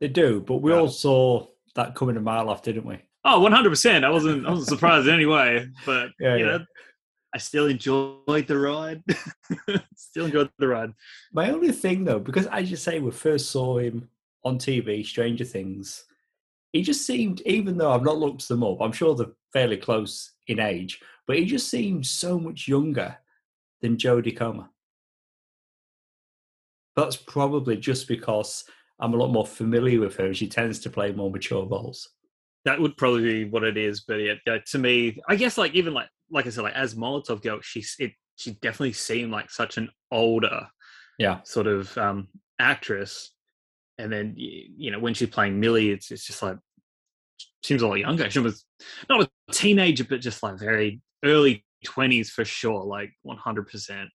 They 0.00 0.08
do, 0.08 0.40
but 0.40 0.56
we 0.58 0.72
Yeah. 0.72 0.78
all 0.80 0.88
saw 0.88 1.46
that 1.74 1.94
coming 1.94 2.16
a 2.16 2.20
mile 2.20 2.48
off, 2.48 2.62
didn't 2.62 2.84
we? 2.86 2.98
Oh, 3.24 3.40
100 3.40 3.68
percent. 3.70 4.04
I 4.04 4.10
wasn't 4.10 4.46
I 4.46 4.50
wasn't 4.50 4.68
surprised 4.68 5.06
in 5.08 5.14
any 5.14 5.26
way, 5.26 5.68
but 5.84 6.10
Yeah, 6.20 6.36
you 6.36 6.44
yeah. 6.46 6.58
know, 6.58 6.64
I 7.34 7.38
still 7.38 7.66
enjoyed 7.66 8.46
the 8.46 8.58
ride. 8.58 9.02
still 9.96 10.26
enjoyed 10.26 10.50
the 10.58 10.68
ride. 10.68 10.92
My 11.32 11.50
only 11.50 11.72
thing 11.72 12.04
though, 12.04 12.20
because 12.20 12.46
as 12.46 12.70
you 12.70 12.76
say, 12.76 12.98
we 13.00 13.10
first 13.10 13.50
saw 13.50 13.78
him 13.78 14.08
on 14.44 14.58
TV, 14.58 15.04
Stranger 15.04 15.44
Things. 15.44 16.04
He 16.72 16.82
just 16.82 17.06
seemed, 17.06 17.40
even 17.42 17.76
though 17.78 17.90
I've 17.92 18.02
not 18.04 18.18
looked 18.18 18.46
them 18.48 18.62
up, 18.62 18.80
I'm 18.80 18.92
sure 18.92 19.14
they're 19.14 19.32
fairly 19.52 19.76
close 19.78 20.32
in 20.46 20.60
age, 20.60 21.00
but 21.26 21.38
he 21.38 21.44
just 21.46 21.68
seemed 21.68 22.06
so 22.06 22.38
much 22.38 22.68
younger 22.68 23.16
than 23.80 23.96
Jodie 23.96 24.36
Comer. 24.36 24.68
That's 26.96 27.16
probably 27.16 27.76
just 27.76 28.08
because 28.08 28.64
I'm 28.98 29.12
a 29.14 29.16
lot 29.16 29.30
more 29.32 29.46
familiar 29.46 30.00
with 30.00 30.16
her. 30.16 30.32
She 30.32 30.48
tends 30.48 30.78
to 30.80 30.90
play 30.90 31.12
more 31.12 31.30
mature 31.30 31.66
roles. 31.66 32.08
That 32.64 32.80
would 32.80 32.96
probably 32.96 33.22
be 33.22 33.44
what 33.44 33.64
it 33.64 33.76
is. 33.76 34.00
But 34.00 34.16
yeah, 34.16 34.34
yeah, 34.46 34.58
to 34.72 34.78
me, 34.78 35.18
I 35.28 35.36
guess 35.36 35.58
like 35.58 35.74
even 35.74 35.94
like 35.94 36.08
like 36.30 36.46
I 36.46 36.50
said, 36.50 36.64
like 36.64 36.74
as 36.74 36.94
Molotov 36.94 37.42
girl, 37.42 37.60
she's 37.62 37.94
it. 37.98 38.12
She 38.36 38.52
definitely 38.52 38.92
seemed 38.92 39.32
like 39.32 39.50
such 39.50 39.78
an 39.78 39.88
older 40.10 40.66
Yeah. 41.18 41.40
sort 41.44 41.66
of 41.66 41.96
um, 41.96 42.28
actress. 42.58 43.30
And 43.98 44.12
then 44.12 44.34
you 44.36 44.90
know 44.90 44.98
when 44.98 45.14
she's 45.14 45.30
playing 45.30 45.58
Millie, 45.60 45.90
it's 45.90 46.10
it's 46.10 46.26
just 46.26 46.42
like 46.42 46.58
seems 47.62 47.82
a 47.82 47.88
lot 47.88 47.94
younger. 47.94 48.28
She 48.30 48.40
was 48.40 48.64
not 49.08 49.22
a 49.22 49.52
teenager, 49.52 50.04
but 50.04 50.20
just 50.20 50.42
like 50.42 50.58
very 50.58 51.00
early 51.24 51.64
twenties 51.84 52.30
for 52.30 52.44
sure, 52.44 52.84
like 52.84 53.12
one 53.22 53.38
hundred 53.38 53.68
percent. 53.68 54.10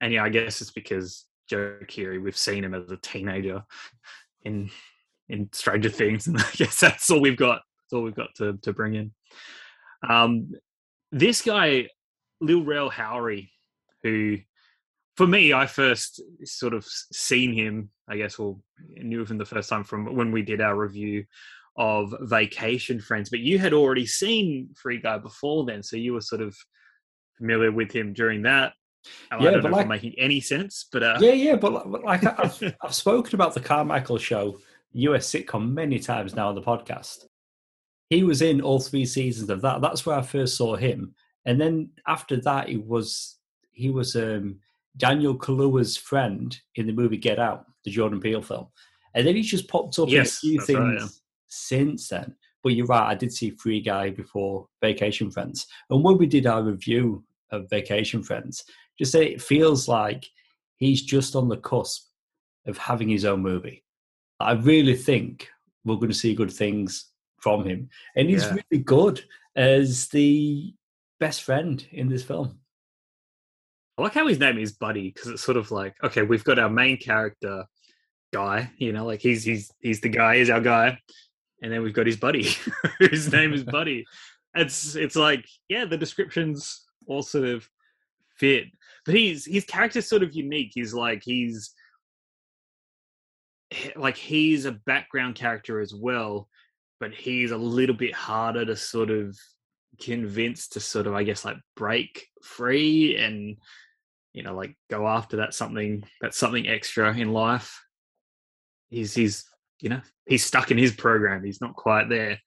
And 0.00 0.12
yeah, 0.12 0.24
I 0.24 0.30
guess 0.30 0.62
it's 0.62 0.72
because 0.72 1.25
Joe 1.48 1.78
Keery, 1.84 2.22
we've 2.22 2.36
seen 2.36 2.64
him 2.64 2.74
as 2.74 2.90
a 2.90 2.96
teenager 2.96 3.64
in 4.44 4.70
in 5.28 5.48
Stranger 5.52 5.90
Things, 5.90 6.26
and 6.26 6.38
I 6.40 6.50
guess 6.54 6.80
that's 6.80 7.10
all 7.10 7.20
we've 7.20 7.36
got. 7.36 7.62
That's 7.78 7.92
all 7.92 8.02
we've 8.02 8.14
got 8.14 8.34
to 8.36 8.58
to 8.62 8.72
bring 8.72 8.94
in. 8.94 9.12
Um, 10.08 10.52
this 11.12 11.42
guy, 11.42 11.88
Lil 12.40 12.64
Rel 12.64 12.90
Howery, 12.90 13.50
who 14.02 14.38
for 15.16 15.26
me, 15.26 15.52
I 15.52 15.66
first 15.66 16.20
sort 16.44 16.74
of 16.74 16.84
seen 16.84 17.54
him, 17.54 17.90
I 18.08 18.18
guess, 18.18 18.38
or 18.38 18.58
knew 18.96 19.22
of 19.22 19.30
him 19.30 19.38
the 19.38 19.46
first 19.46 19.70
time 19.70 19.82
from 19.82 20.14
when 20.14 20.30
we 20.30 20.42
did 20.42 20.60
our 20.60 20.76
review 20.76 21.24
of 21.78 22.14
Vacation 22.20 23.00
Friends. 23.00 23.30
But 23.30 23.40
you 23.40 23.58
had 23.58 23.72
already 23.72 24.06
seen 24.06 24.68
Free 24.76 25.00
Guy 25.00 25.18
before 25.18 25.64
then, 25.64 25.82
so 25.82 25.96
you 25.96 26.12
were 26.12 26.20
sort 26.20 26.42
of 26.42 26.54
familiar 27.38 27.72
with 27.72 27.92
him 27.92 28.12
during 28.12 28.42
that. 28.42 28.74
And 29.30 29.40
Yeah, 29.42 29.48
I 29.48 29.52
don't 29.52 29.62
know 29.62 29.68
if 29.68 29.74
I'm 29.74 29.88
like- 29.88 30.02
making 30.02 30.14
any 30.18 30.40
sense, 30.40 30.86
but 30.92 31.02
uh, 31.02 31.18
Yeah, 31.20 31.32
yeah, 31.32 31.56
but 31.56 31.72
like- 31.72 32.04
like 32.04 32.24
I- 32.24 32.44
I've, 32.44 32.74
I've 32.82 32.94
spoken 32.94 33.34
about 33.34 33.54
the 33.54 33.60
Carmichael 33.60 34.18
show, 34.18 34.58
US 34.92 35.30
sitcom, 35.30 35.72
many 35.72 35.98
times 35.98 36.34
now 36.34 36.48
on 36.48 36.54
the 36.54 36.62
podcast. 36.62 37.24
He 38.10 38.22
was 38.22 38.40
in 38.42 38.60
all 38.60 38.78
three 38.80 39.04
seasons 39.04 39.50
of 39.50 39.60
that. 39.62 39.80
That's 39.80 40.06
where 40.06 40.16
I 40.16 40.22
first 40.22 40.56
saw 40.56 40.76
him, 40.76 41.14
and 41.44 41.60
then 41.60 41.90
after 42.06 42.36
that, 42.42 42.68
he 42.68 42.76
was 42.76 43.36
he 43.72 43.90
was 43.90 44.14
um, 44.16 44.60
Daniel 44.96 45.36
Kaluuya's 45.36 45.96
friend 45.96 46.56
in 46.76 46.86
the 46.86 46.92
movie 46.92 47.16
Get 47.18 47.38
Out, 47.40 47.66
the 47.84 47.90
Jordan 47.90 48.20
Peele 48.20 48.40
film, 48.42 48.68
and 49.14 49.26
then 49.26 49.34
he's 49.34 49.50
just 49.50 49.66
popped 49.68 49.98
up 49.98 50.08
Yes, 50.08 50.42
in 50.44 50.50
a 50.50 50.52
few 50.52 50.60
things 50.60 50.78
right, 50.78 51.00
yeah. 51.00 51.06
since 51.48 52.08
then. 52.08 52.34
But 52.62 52.74
you're 52.74 52.86
right, 52.86 53.10
I 53.10 53.14
did 53.16 53.32
see 53.32 53.50
Free 53.50 53.80
Guy 53.80 54.10
before 54.10 54.68
Vacation 54.80 55.30
Friends, 55.30 55.66
and 55.90 56.02
when 56.04 56.16
we 56.16 56.26
did 56.26 56.46
our 56.46 56.62
review 56.62 57.24
of 57.50 57.68
Vacation 57.70 58.22
Friends, 58.22 58.64
just 58.98 59.12
say 59.12 59.26
it 59.26 59.42
feels 59.42 59.88
like 59.88 60.26
he's 60.76 61.02
just 61.02 61.36
on 61.36 61.48
the 61.48 61.56
cusp 61.56 62.06
of 62.66 62.78
having 62.78 63.08
his 63.08 63.24
own 63.24 63.40
movie. 63.42 63.84
I 64.40 64.52
really 64.52 64.96
think 64.96 65.48
we're 65.84 65.96
going 65.96 66.08
to 66.08 66.14
see 66.14 66.34
good 66.34 66.52
things 66.52 67.10
from 67.40 67.64
him, 67.64 67.88
and 68.16 68.28
he's 68.28 68.42
Yeah. 68.44 68.56
really 68.70 68.82
good 68.82 69.24
as 69.54 70.08
the 70.08 70.74
best 71.20 71.42
friend 71.42 71.86
in 71.92 72.08
this 72.08 72.22
film. 72.24 72.58
I 73.98 74.02
like 74.02 74.12
how 74.14 74.26
his 74.26 74.38
name 74.38 74.58
is 74.58 74.72
Buddy 74.72 75.10
because 75.10 75.30
it's 75.30 75.42
sort 75.42 75.56
of 75.56 75.70
like 75.70 75.94
okay, 76.04 76.22
we've 76.22 76.44
got 76.44 76.58
our 76.58 76.68
main 76.68 76.98
character 76.98 77.64
guy, 78.32 78.70
you 78.76 78.92
know, 78.92 79.06
like 79.06 79.20
he's 79.20 79.44
he's 79.44 79.72
he's 79.80 80.00
the 80.00 80.08
guy, 80.10 80.38
he's 80.38 80.50
our 80.50 80.60
guy, 80.60 80.98
and 81.62 81.72
then 81.72 81.82
we've 81.82 81.94
got 81.94 82.06
his 82.06 82.16
buddy, 82.18 82.48
whose 82.98 83.32
name 83.32 83.54
is 83.54 83.64
Buddy. 83.64 84.04
It's 84.54 84.96
it's 84.96 85.16
like 85.16 85.46
yeah, 85.68 85.84
the 85.86 85.96
descriptions 85.96 86.84
all 87.06 87.22
sort 87.22 87.44
of 87.48 87.68
fit, 88.36 88.66
but 89.06 89.14
he's 89.14 89.46
his 89.46 89.64
character's 89.64 90.08
sort 90.08 90.24
of 90.24 90.34
unique. 90.34 90.72
He's 90.74 90.92
like 90.92 91.22
he's 91.24 91.72
like 93.94 94.16
he's 94.16 94.64
a 94.64 94.72
background 94.72 95.36
character 95.36 95.80
as 95.80 95.94
well, 95.94 96.48
but 96.98 97.14
he's 97.14 97.52
a 97.52 97.56
little 97.56 97.94
bit 97.94 98.12
harder 98.12 98.64
to 98.64 98.76
sort 98.76 99.10
of 99.10 99.38
convince 100.00 100.68
to 100.68 100.80
sort 100.80 101.06
of 101.06 101.14
I 101.14 101.22
guess 101.22 101.44
like 101.44 101.56
break 101.76 102.26
free 102.42 103.16
and 103.16 103.56
you 104.34 104.42
know 104.42 104.54
like 104.54 104.76
go 104.90 105.06
after 105.06 105.38
that 105.38 105.54
something 105.54 106.04
that's 106.20 106.36
something 106.36 106.68
extra 106.68 107.16
in 107.16 107.32
life. 107.32 107.80
He's 108.90 109.14
he's 109.14 109.44
you 109.80 109.88
know 109.88 110.00
he's 110.26 110.44
stuck 110.44 110.72
in 110.72 110.78
his 110.78 110.92
program. 110.92 111.44
He's 111.44 111.60
not 111.60 111.76
quite 111.76 112.08
there. 112.08 112.40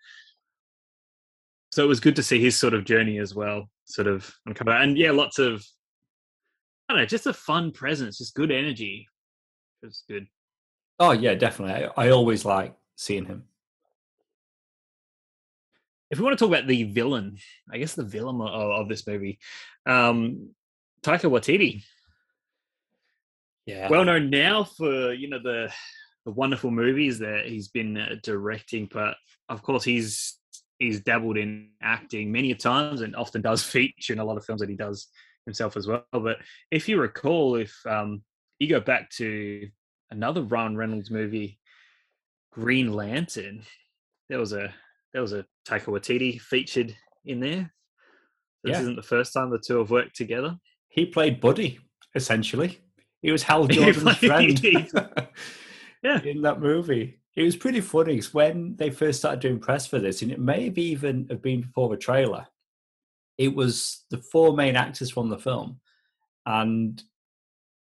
So 1.71 1.83
it 1.85 1.87
was 1.87 1.99
good 1.99 2.17
to 2.17 2.23
see 2.23 2.41
his 2.41 2.57
sort 2.57 2.73
of 2.73 2.83
journey 2.83 3.19
as 3.19 3.33
well 3.33 3.69
sort 3.85 4.07
of 4.07 4.31
uncover 4.45 4.71
and 4.71 4.97
yeah 4.97 5.09
lots 5.09 5.39
of 5.39 5.63
i 6.89 6.93
don't 6.93 7.01
know 7.01 7.05
just 7.05 7.27
a 7.27 7.33
fun 7.33 7.71
presence 7.71 8.17
just 8.17 8.33
good 8.35 8.51
energy 8.51 9.07
it 9.83 9.85
was 9.85 10.03
good 10.09 10.27
Oh 11.01 11.11
yeah, 11.11 11.33
definitely. 11.33 11.85
I, 11.95 12.07
I 12.07 12.09
always 12.09 12.43
like 12.43 12.75
seeing 12.97 13.23
him. 13.23 13.45
if 16.11 16.17
we 16.19 16.25
want 16.25 16.37
to 16.37 16.43
talk 16.43 16.53
about 16.53 16.67
the 16.67 16.83
villain 16.83 17.37
i 17.71 17.77
guess 17.77 17.93
the 17.95 18.03
villain 18.03 18.41
of, 18.41 18.71
of 18.81 18.89
this 18.89 19.07
movie 19.07 19.39
um 19.85 20.49
taika 21.01 21.29
waititi 21.29 21.83
Yeah. 23.65 23.89
well 23.89 24.03
known 24.03 24.29
now 24.29 24.63
for 24.63 25.13
you 25.13 25.29
know 25.29 25.39
the 25.41 25.71
the 26.25 26.31
wonderful 26.31 26.71
movies 26.71 27.19
that 27.19 27.45
he's 27.45 27.69
been 27.69 27.97
uh, 27.97 28.15
directing, 28.23 28.89
but 28.91 29.15
of 29.47 29.61
course 29.61 29.83
he's 29.83 30.37
he's 30.77 30.99
dabbled 31.01 31.37
in 31.37 31.69
acting 31.81 32.31
many 32.31 32.51
a 32.51 32.55
times 32.55 33.01
and 33.01 33.15
often 33.15 33.41
does 33.41 33.63
feature 33.75 34.13
in 34.13 34.19
a 34.19 34.25
lot 34.25 34.37
of 34.37 34.43
films 34.45 34.61
that 34.61 34.69
he 34.69 34.75
does 34.75 35.07
himself 35.45 35.77
as 35.77 35.87
well. 35.87 36.05
But 36.11 36.37
if 36.71 36.87
you 36.89 36.99
recall, 36.99 37.55
if 37.55 37.75
um, 37.85 38.21
you 38.59 38.67
go 38.69 38.79
back 38.79 39.09
to 39.11 39.67
another 40.11 40.41
Ryan 40.43 40.75
Reynolds 40.77 41.11
movie, 41.11 41.59
Green 42.51 42.91
Lantern, 42.93 43.63
there 44.29 44.39
was 44.39 44.53
a 44.53 44.73
there 45.13 45.21
was 45.21 45.33
a 45.33 45.45
Taika 45.67 45.85
Waititi 45.85 46.39
featured 46.39 46.95
in 47.25 47.39
there. 47.39 47.71
This 48.63 48.73
Yeah. 48.75 48.81
isn't 48.81 48.95
the 48.95 49.01
first 49.03 49.33
time 49.33 49.49
the 49.49 49.57
two 49.59 49.77
have 49.79 49.89
worked 49.91 50.15
together. 50.15 50.57
he 50.89 51.05
played 51.05 51.39
Buddy, 51.39 51.79
essentially. 52.15 52.79
He 53.21 53.31
was 53.31 53.43
Hal 53.43 53.67
Jordan's 53.67 54.17
friend 54.17 54.59
Yeah. 56.03 56.21
in 56.23 56.41
that 56.43 56.59
movie. 56.59 57.19
It 57.35 57.43
was 57.43 57.55
pretty 57.55 57.81
funny 57.81 58.19
when 58.31 58.75
they 58.75 58.89
first 58.89 59.19
started 59.19 59.39
doing 59.39 59.59
press 59.59 59.85
for 59.87 59.99
this, 59.99 60.21
and 60.21 60.31
it 60.31 60.39
may 60.39 60.65
have 60.65 60.77
even 60.77 61.27
have 61.29 61.41
been 61.41 61.61
before 61.61 61.89
the 61.89 61.97
trailer, 61.97 62.47
it 63.39 63.55
was 63.55 64.03
the 64.11 64.17
four 64.17 64.53
main 64.53 64.75
actors 64.75 65.09
from 65.09 65.29
the 65.29 65.39
film. 65.39 65.79
And 66.45 67.01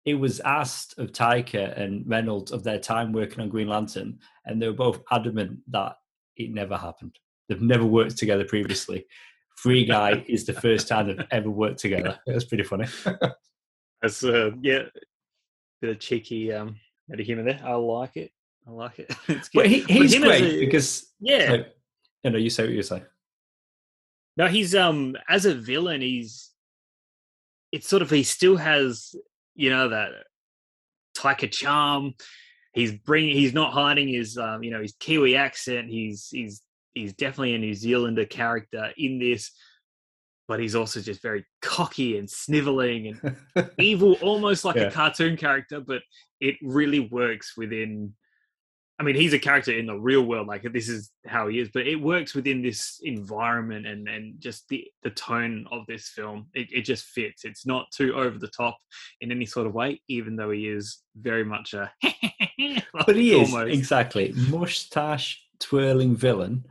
it 0.07 0.15
was 0.15 0.41
asked 0.41 0.99
of 0.99 1.13
Taika 1.13 1.79
and 1.79 2.09
Reynolds 2.09 2.53
of 2.53 2.63
their 2.63 2.79
time 2.79 3.13
working 3.13 3.41
on 3.41 3.49
Green 3.51 3.69
Lantern, 3.69 4.21
and 4.47 4.63
they 4.63 4.69
were 4.69 4.73
both 4.73 5.03
adamant 5.11 5.59
that 5.69 5.97
it 6.37 6.53
never 6.53 6.77
happened. 6.77 7.19
They've 7.49 7.61
never 7.61 7.85
worked 7.85 8.17
together 8.17 8.45
previously. 8.45 9.07
Free 9.57 9.85
Guy 9.85 10.25
is 10.29 10.47
the 10.47 10.55
first 10.55 10.89
time 10.89 11.09
they've 11.09 11.27
ever 11.33 11.51
worked 11.51 11.81
together. 11.81 12.19
It 12.27 12.35
was 12.35 12.45
pretty 12.45 12.65
funny. 12.65 12.87
That's 14.03 14.25
uh, 14.25 14.53
yeah, 14.63 14.85
bit 15.83 15.91
of 15.91 15.99
cheeky 15.99 16.53
um, 16.53 16.77
bit 17.09 17.21
of 17.21 17.27
humor 17.27 17.43
there. 17.43 17.61
I 17.63 17.75
like 17.75 18.17
it. 18.17 18.31
I 18.67 18.71
like 18.71 19.01
it. 19.01 19.13
it's 19.29 19.49
good. 19.49 19.59
But 19.59 19.67
he, 19.67 19.81
he's 19.81 20.15
as 20.15 20.21
great 20.23 20.43
a- 20.43 20.61
because 20.61 21.13
yeah, 21.19 21.49
so, 21.49 21.65
you 22.25 22.31
know, 22.31 22.39
you 22.39 22.51
say 22.51 22.63
what 22.63 22.73
you 22.73 22.83
say. 22.83 23.03
No, 24.37 24.47
he's 24.47 24.75
um 24.75 25.17
as 25.29 25.45
a 25.47 25.55
villain, 25.55 26.01
he's 26.01 26.51
it's 27.73 27.89
sort 27.89 28.03
of 28.03 28.11
he 28.11 28.23
still 28.23 28.57
has 28.57 29.15
you 29.55 29.71
know 29.71 29.89
that 29.89 30.11
Taika 31.17 31.51
charm. 31.51 32.15
He's 32.73 32.93
bringing. 32.93 33.35
He's 33.37 33.53
not 33.53 33.73
hiding 33.73 34.09
his 34.09 34.39
um 34.39 34.63
you 34.63 34.71
know 34.71 34.81
his 34.81 34.95
Kiwi 34.99 35.37
accent. 35.37 35.89
He's 35.89 36.29
he's 36.31 36.63
he's 36.95 37.13
definitely 37.15 37.55
a 37.55 37.59
New 37.59 37.75
Zealander 37.75 38.25
character 38.27 38.93
in 38.97 39.19
this. 39.19 39.51
But 40.49 40.59
he's 40.59 40.75
also 40.75 41.01
just 41.01 41.23
very 41.23 41.45
cocky 41.63 42.19
and 42.19 42.29
sniveling 42.29 43.21
and 43.57 43.71
evil, 43.79 44.15
almost 44.21 44.65
like 44.65 44.75
Yeah. 44.75 44.83
a 44.85 44.91
cartoon 44.91 45.37
character, 45.37 45.81
but 45.81 46.03
it 46.41 46.57
really 46.61 46.99
works 46.99 47.57
within 47.57 48.15
I 49.01 49.03
mean, 49.03 49.15
he's 49.15 49.33
a 49.33 49.39
character 49.39 49.73
in 49.73 49.87
the 49.87 49.99
real 49.99 50.27
world. 50.27 50.47
Like 50.47 50.71
this 50.75 50.91
is 50.91 51.11
how 51.27 51.49
he 51.49 51.59
is, 51.59 51.71
but 51.73 51.87
it 51.87 51.97
works 51.97 52.35
within 52.35 52.61
this 52.61 53.01
environment 53.03 53.87
and 53.87 54.07
and 54.07 54.39
just 54.39 54.69
the 54.69 54.87
the 55.03 55.09
tone 55.09 55.67
of 55.73 55.87
this 55.87 56.11
film. 56.11 56.49
It, 56.53 56.69
it 56.71 56.83
just 56.83 57.07
fits. 57.07 57.47
It's 57.47 57.65
not 57.65 57.91
too 57.93 58.15
over 58.15 58.39
the 58.39 58.49
top 58.49 58.77
in 59.23 59.33
any 59.33 59.47
sort 59.47 59.67
of 59.67 59.73
way, 59.73 60.03
even 60.09 60.37
though 60.37 60.51
he 60.51 60.69
is 60.69 60.99
very 61.17 61.45
much 61.45 61.73
a. 61.73 61.91
but 63.07 63.17
he 63.17 63.41
is 63.41 63.55
exactly 63.55 64.35
mustache 64.37 65.47
twirling 65.59 66.15
villain, 66.15 66.67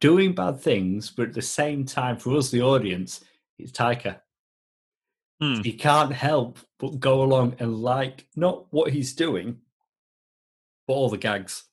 doing 0.00 0.34
bad 0.34 0.60
things, 0.60 1.10
but 1.10 1.28
at 1.28 1.34
the 1.34 1.42
same 1.42 1.84
time, 1.84 2.16
for 2.16 2.36
us, 2.36 2.50
the 2.50 2.62
audience, 2.62 3.24
it's 3.56 3.70
Taika. 3.70 4.18
Hmm. 5.40 5.60
You 5.62 5.74
can't 5.74 6.12
help 6.12 6.58
but 6.80 6.98
go 6.98 7.22
along 7.22 7.54
and 7.60 7.76
like 7.76 8.26
not 8.34 8.66
what 8.72 8.92
he's 8.92 9.14
doing, 9.14 9.58
but 10.86 10.94
all 10.94 11.08
the 11.08 11.18
gags. 11.18 11.64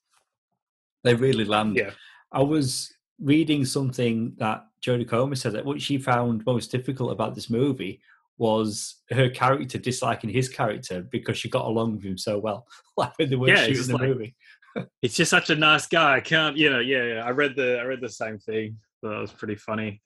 They 1.02 1.14
really 1.14 1.44
land. 1.44 1.76
Yeah. 1.76 1.90
I 2.32 2.42
was 2.42 2.92
reading 3.20 3.64
something 3.64 4.34
that 4.38 4.64
Jodie 4.84 5.08
Comer 5.08 5.36
said 5.36 5.52
that 5.52 5.64
what 5.64 5.80
she 5.80 5.98
found 5.98 6.44
most 6.46 6.70
difficult 6.70 7.12
about 7.12 7.34
this 7.34 7.48
movie 7.48 8.00
was 8.36 8.96
her 9.10 9.30
character 9.30 9.78
disliking 9.78 10.30
his 10.30 10.48
character 10.48 11.02
because 11.02 11.38
she 11.38 11.48
got 11.48 11.66
along 11.66 11.96
with 11.96 12.04
him 12.04 12.18
so 12.18 12.38
well. 12.38 12.66
like 12.96 13.16
when 13.16 13.30
they 13.30 13.36
were 13.36 13.48
yeah, 13.48 13.64
shooting 13.66 13.86
the 13.86 13.92
like, 13.92 14.02
movie. 14.02 14.34
it's 15.02 15.14
just 15.14 15.30
such 15.30 15.50
a 15.50 15.54
nice 15.54 15.86
guy. 15.86 16.16
I 16.16 16.20
can't, 16.20 16.56
you 16.56 16.70
know, 16.70 16.80
yeah, 16.80 17.04
yeah. 17.04 17.24
I 17.24 17.30
read 17.30 17.54
the 17.56 17.78
I 17.78 17.82
read 17.82 18.00
the 18.00 18.08
same 18.08 18.38
thing. 18.38 18.78
So 19.00 19.10
that 19.10 19.20
was 19.20 19.32
pretty 19.32 19.56
funny. 19.56 20.02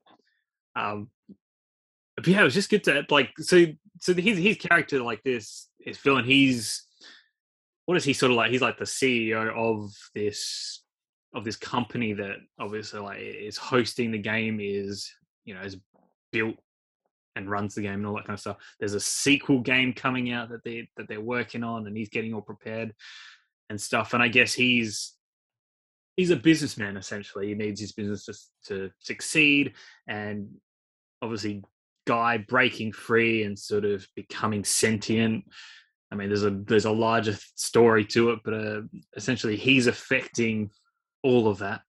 Um 0.77 1.11
but 2.17 2.27
yeah, 2.27 2.41
it 2.41 2.45
was 2.45 2.55
just 2.55 2.71
good 2.71 2.85
to 2.85 3.07
like 3.11 3.31
so 3.39 3.67
so 4.01 4.15
his 4.15 4.39
his 4.39 4.57
character 4.59 5.03
like 5.03 5.23
this 5.23 5.69
is 5.87 5.99
villain, 5.99 6.25
he's 6.25 6.87
what 7.89 7.97
is 7.97 8.05
he 8.05 8.13
sort 8.13 8.31
of 8.31 8.37
like? 8.37 8.51
He's 8.51 8.61
like 8.61 8.77
the 8.77 8.85
CEO 8.85 9.49
of 9.57 9.91
this 10.15 10.83
of 11.35 11.43
this 11.43 11.57
company 11.57 12.13
that 12.13 12.37
obviously 12.61 13.01
like 13.01 13.19
is 13.19 13.57
hosting 13.57 14.11
the 14.11 14.19
game, 14.19 14.61
is 14.61 15.11
you 15.47 15.55
know 15.55 15.63
is 15.63 15.79
built 16.31 16.57
and 17.35 17.51
runs 17.51 17.75
the 17.75 17.81
game 17.81 17.95
and 17.95 18.07
all 18.07 18.17
that 18.17 18.27
kind 18.27 18.35
of 18.35 18.41
stuff. 18.41 18.59
There's 18.79 18.93
a 18.93 19.01
sequel 19.01 19.61
game 19.61 19.95
coming 19.95 20.33
out 20.33 20.51
that 20.51 20.65
they 20.65 20.91
that 20.99 21.09
they're 21.09 21.23
working 21.23 21.65
on, 21.65 21.87
and 21.87 21.97
he's 21.97 22.11
getting 22.11 22.35
all 22.35 22.43
prepared 22.43 22.93
and 23.71 23.81
stuff. 23.81 24.13
And 24.13 24.23
I 24.23 24.29
guess 24.29 24.53
he's 24.53 25.15
he's 26.15 26.31
a 26.31 26.37
businessman 26.37 26.99
essentially. 26.99 27.49
He 27.49 27.55
needs 27.55 27.81
his 27.81 27.93
business 27.93 28.27
to, 28.27 28.35
to 28.67 28.91
succeed, 28.99 29.73
and 30.07 30.51
obviously, 31.23 31.65
guy 32.07 32.37
breaking 32.37 32.93
free 32.93 33.45
and 33.45 33.59
sort 33.59 33.87
of 33.87 34.07
becoming 34.15 34.63
sentient 34.63 35.45
I 36.11 36.15
mean, 36.15 36.29
there's 36.29 36.45
a 36.45 36.51
there's 36.51 36.87
a 36.87 36.91
larger 36.91 37.37
story 37.55 38.05
to 38.07 38.31
it, 38.31 38.41
but 38.45 38.55
uh, 38.55 38.81
essentially 39.17 39.57
he's 39.57 39.87
affecting 39.87 40.71
all 41.23 41.49
of 41.49 41.59
that 41.59 41.83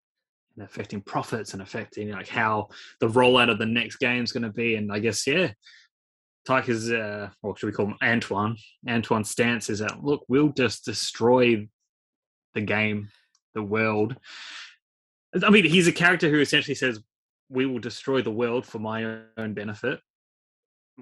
and 0.55 0.65
affecting 0.65 1.01
profits 1.01 1.53
and 1.53 1.61
affecting 1.61 2.11
like 2.11 2.27
how 2.27 2.67
the 2.99 3.07
rollout 3.07 3.49
of 3.49 3.59
the 3.59 3.65
next 3.65 3.97
game 3.97 4.23
is 4.23 4.31
going 4.31 4.43
to 4.43 4.51
be. 4.51 4.75
And 4.75 4.91
I 4.91 4.99
guess 4.99 5.25
yeah, 5.25 5.51
Taika's 6.47 6.91
uh, 6.91 7.29
what 7.41 7.59
should 7.59 7.67
we 7.67 7.73
call 7.73 7.87
him? 7.87 7.97
Antoine. 8.03 8.57
Antoine's 8.87 9.29
stance 9.29 9.69
is 9.69 9.79
that 9.79 10.03
look, 10.03 10.25
we'll 10.27 10.49
just 10.49 10.83
destroy 10.83 11.67
the 12.53 12.61
game, 12.61 13.09
the 13.53 13.63
world. 13.63 14.15
I 15.43 15.49
mean, 15.49 15.65
he's 15.65 15.87
a 15.87 15.93
character 15.93 16.29
who 16.29 16.39
essentially 16.39 16.75
says, 16.75 16.99
"We 17.49 17.65
will 17.65 17.79
destroy 17.79 18.21
the 18.21 18.31
world 18.31 18.65
for 18.65 18.79
my 18.79 19.19
own 19.37 19.53
benefit." 19.53 20.01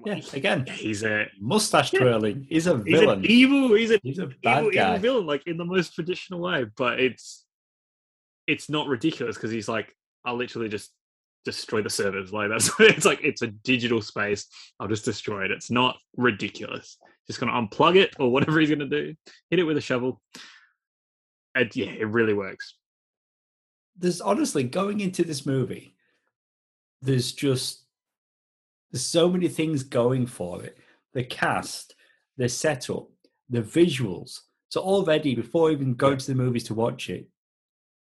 Yeah, 0.04 0.20
again, 0.32 0.66
he's 0.66 1.02
a 1.02 1.26
mustache 1.40 1.90
twirling. 1.90 2.46
He's 2.48 2.66
a 2.66 2.74
villain. 2.74 3.22
He's 3.22 3.30
evil. 3.30 3.74
He's 3.74 3.90
a 3.90 4.00
he's 4.02 4.18
a 4.18 4.28
bad 4.42 4.60
evil, 4.60 4.70
guy. 4.70 4.88
Evil 4.90 5.00
villain, 5.00 5.26
like 5.26 5.46
in 5.46 5.56
the 5.56 5.64
most 5.64 5.94
traditional 5.94 6.40
way. 6.40 6.66
But 6.76 7.00
it's 7.00 7.44
it's 8.46 8.68
not 8.68 8.86
ridiculous 8.86 9.36
because 9.36 9.50
he's 9.50 9.68
like, 9.68 9.94
I'll 10.24 10.36
literally 10.36 10.68
just 10.68 10.92
destroy 11.44 11.82
the 11.82 11.90
servers. 11.90 12.32
Like 12.32 12.50
that's 12.50 12.70
it's 12.78 13.06
like 13.06 13.20
it's 13.22 13.42
a 13.42 13.48
digital 13.48 14.02
space. 14.02 14.46
I'll 14.78 14.88
just 14.88 15.04
destroy 15.04 15.44
it. 15.44 15.50
It's 15.50 15.70
not 15.70 15.96
ridiculous. 16.16 16.96
Just 17.26 17.40
gonna 17.40 17.52
unplug 17.52 17.96
it 17.96 18.14
or 18.18 18.30
whatever 18.30 18.60
he's 18.60 18.70
gonna 18.70 18.86
do. 18.86 19.14
Hit 19.50 19.58
it 19.58 19.64
with 19.64 19.76
a 19.76 19.82
shovel. 19.82 20.20
And 21.54 21.74
yeah, 21.74 21.90
it 21.90 22.08
really 22.08 22.34
works. 22.34 22.74
There's 23.96 24.20
honestly 24.20 24.62
going 24.62 25.00
into 25.00 25.24
this 25.24 25.44
movie. 25.44 25.96
There's 27.02 27.32
just 27.32 27.84
there's 28.90 29.04
so 29.04 29.28
many 29.28 29.48
things 29.48 29.82
going 29.82 30.26
for 30.26 30.62
it. 30.62 30.78
The 31.12 31.24
cast, 31.24 31.94
the 32.36 32.48
setup, 32.48 33.08
the 33.48 33.62
visuals. 33.62 34.40
So 34.70 34.80
already 34.80 35.34
before 35.34 35.70
even 35.70 35.94
going 35.94 36.18
to 36.18 36.26
the 36.26 36.34
movies 36.34 36.64
to 36.64 36.74
watch 36.74 37.08
it, 37.10 37.28